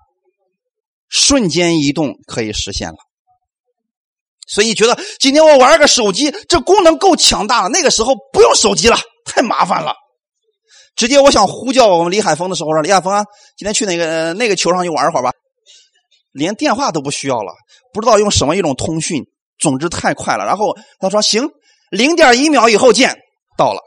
[1.09, 2.95] 瞬间移动可以实现了。
[4.47, 7.69] 所以觉得今天我玩个手机，这功能够强大了。
[7.69, 9.93] 那个时候不用手机了，太麻烦了。
[10.95, 13.23] 直接我想呼叫我们李海峰的时候说：“李海峰啊，
[13.55, 15.29] 今天去那个那个球上去玩会儿吧。”
[16.33, 17.53] 连电话都不需要了，
[17.93, 19.23] 不知道用什么一种通讯，
[19.59, 20.45] 总之太快了。
[20.45, 21.47] 然后他说：“行，
[21.91, 23.15] 零点一秒以后见。”
[23.55, 23.79] 到了，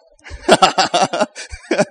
[0.49, 1.29] 哈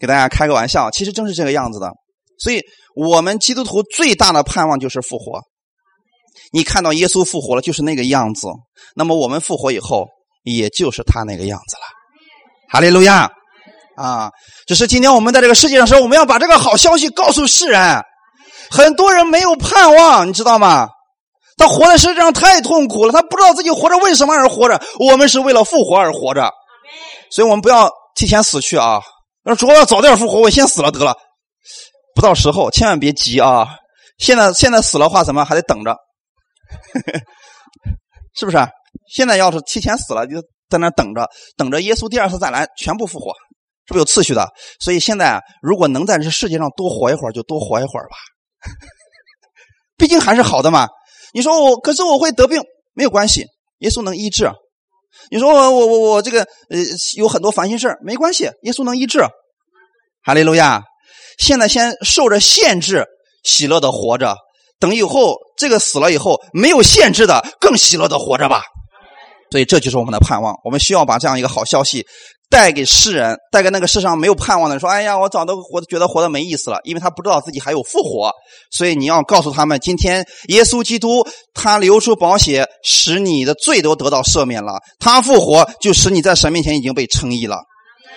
[0.00, 1.90] 给大家开个玩笑，其实正是这个样子的。
[2.38, 2.60] 所以
[2.96, 5.40] 我们基督徒最大的盼望就是复活。
[6.52, 8.48] 你看到耶稣复活了，就是那个样子。
[8.94, 10.06] 那么我们复活以后，
[10.42, 11.82] 也就是他那个样子了。
[12.70, 13.30] 哈利路亚！
[13.96, 14.30] 啊，
[14.66, 18.02] 只是今天我们在这个世界上时候，我们要把这个好消息告诉世人。
[18.70, 20.88] 很多人没有盼望，你知道吗？
[21.56, 24.82] 他活在世界上太痛苦了，他不知道自己活着为什么而活着。
[24.98, 26.50] 我们是为了复活而活着。
[27.34, 29.02] 所以我们不要提前死去啊！
[29.42, 31.16] 那主要早点复活，我先死了得了，
[32.14, 33.76] 不到时候千万别急啊！
[34.18, 35.96] 现在现在死了话，怎么还得等着？
[38.38, 38.58] 是不是？
[39.12, 43.32] 现在要是提前死了，就在那等着，等着耶稣第二次再来，全部复活，
[43.88, 44.48] 是不是有次序的？
[44.78, 48.14] 所以现在啊，如果能在这世界上多活一会儿，就多活一会儿吧。
[49.98, 50.86] 毕竟还是好的嘛。
[51.32, 52.62] 你说我，可是我会得病，
[52.92, 53.44] 没有关系，
[53.78, 54.48] 耶稣能医治。
[55.30, 56.78] 你说我我我我这个呃
[57.16, 59.20] 有很多烦心事没关系，耶稣能医治。
[60.22, 60.82] 哈利路亚！
[61.38, 63.04] 现在先受着限制，
[63.42, 64.36] 喜乐的活着。
[64.78, 68.62] 等以后这个死了以后，没有限制的，更喜乐的活着吧。
[69.50, 70.54] 所以这就是我们的盼望。
[70.64, 72.06] 我们需要把这样一个好消息
[72.50, 74.80] 带给世人，带给那个世上没有盼望的人。
[74.80, 78.32] 说：“哎呀，我早都活觉得活得没意思了，因为他不知道自己还有复活。”
[78.70, 84.74] 所以你要告诉他们：今天耶稣基督他流出宝血，使你的罪都得到赦免了。
[84.98, 87.58] 他复活，就使你在神面前已经被称义了。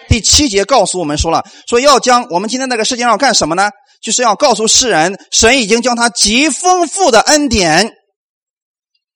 [0.07, 3.69] 第七节告诉我们说了：说要将我们今天那个世界上干什么呢？
[4.01, 7.91] 就是要告诉世人，神已经将他极丰富的恩典。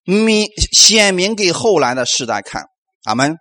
[0.04, 2.64] 明显明给后来的世代看，
[3.04, 3.38] 阿门。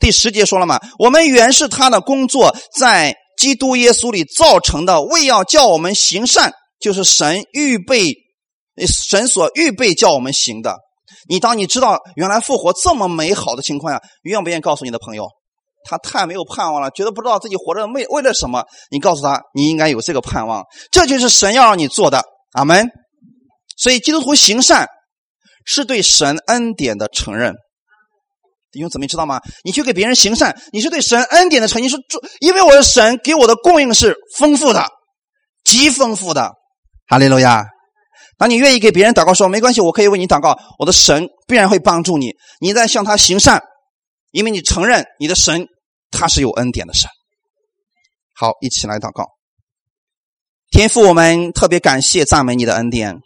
[0.00, 8.14] 第十节说了嘛，我们原是他的工作，在基督耶稣里造成的，为要叫我们行善，就是神预备，
[8.86, 10.76] 神所预备叫我们行的。
[11.28, 15.28] 你当你知道原来复活这么美好的情况下，愿不愿意告诉你的朋友，
[15.84, 18.64] 他太没有盼望了，觉得不知道自己活着为为了什么？
[18.90, 22.22] 你告诉他，你应该有这个盼望，这就是神要让你做的，
[22.52, 22.88] 阿门。
[23.76, 24.88] 所以基督徒行善。
[25.66, 27.54] 是对神恩典的承认，
[28.72, 29.40] 弟兄姊妹知道吗？
[29.64, 31.90] 你去给别人行善，你是对神恩典的承认。
[31.90, 31.98] 说，
[32.40, 34.86] 因为我的神给我的供应是丰富的，
[35.64, 36.52] 极丰富的。
[37.06, 37.64] 哈利路亚！
[38.38, 42.32] 当你愿意给别人祷告说没关系，我可以为你祷告，我的神必然会帮助你。
[42.60, 43.62] 你在向他行善，
[44.30, 45.66] 因为你承认你的神
[46.10, 47.10] 他是有恩典的神。
[48.36, 49.26] 好，一起来祷告。
[50.70, 53.18] 天父，我们特别感谢赞美你的恩典。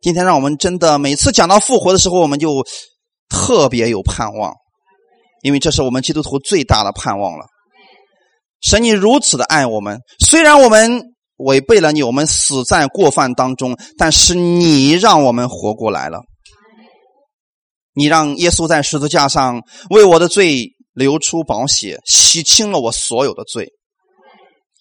[0.00, 2.64] 今天让我们真的每次讲到复活的时候，我们就
[3.28, 4.54] 特别有盼望，
[5.42, 7.46] 因为这是我们基督徒最大的盼望了。
[8.60, 11.02] 神你如此的爱我们，虽然我们
[11.36, 16.22] 违背了你，我们死在过犯当中，但是你让我们活过来了。
[17.94, 23.68] 你让耶稣在十字架上为我的罪流出宝血，洗清了我所有的罪，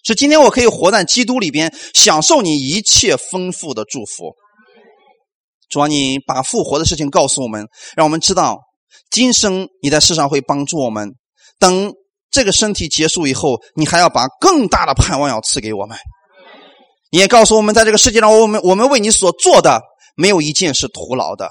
[0.04, 4.36] 是今天我可以活在基督里边，享受你一切丰富的祝福。
[5.70, 7.66] 主啊，你把复活的事情告诉我们，
[7.96, 8.58] 让我们知道
[9.12, 11.12] 今生你在世上会帮助我们。
[11.60, 11.92] 等
[12.30, 15.98] 这个身体结束以后，你还要把更大的盼望要赐给我们。
[17.10, 19.82] 你也告诉我们，在这个世界上，我们我们为你所做的
[20.16, 21.50] 没有一件是徒劳的，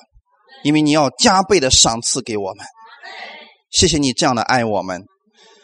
[0.63, 2.65] 因为你要加倍的赏赐给我们。
[3.71, 5.03] 谢谢你这样的爱我们。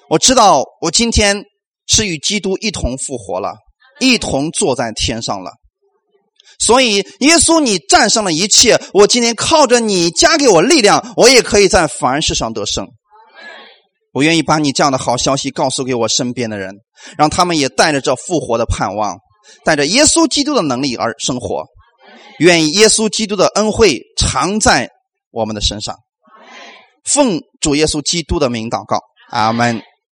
[0.09, 1.43] 我知道我今天
[1.87, 3.55] 是与基督一同复活了，
[4.01, 5.53] 一同坐在天上了。
[6.65, 8.81] 所以，耶稣，你战胜了一切。
[8.95, 12.87] 我今天靠着你加给我力量，我也可以在凡事上得胜。
[14.13, 16.75] 我愿意把你这样的好消息告诉给我身边的人，
[17.19, 19.17] 让他们也带着这复活的盼望，
[19.65, 21.65] 带着耶稣基督的能力而生活。
[22.39, 24.89] 愿意耶稣基督的恩惠常在
[25.31, 25.97] 我们的身上。
[27.05, 29.01] 奉主耶稣基督的名祷告，
[29.31, 29.83] 阿门。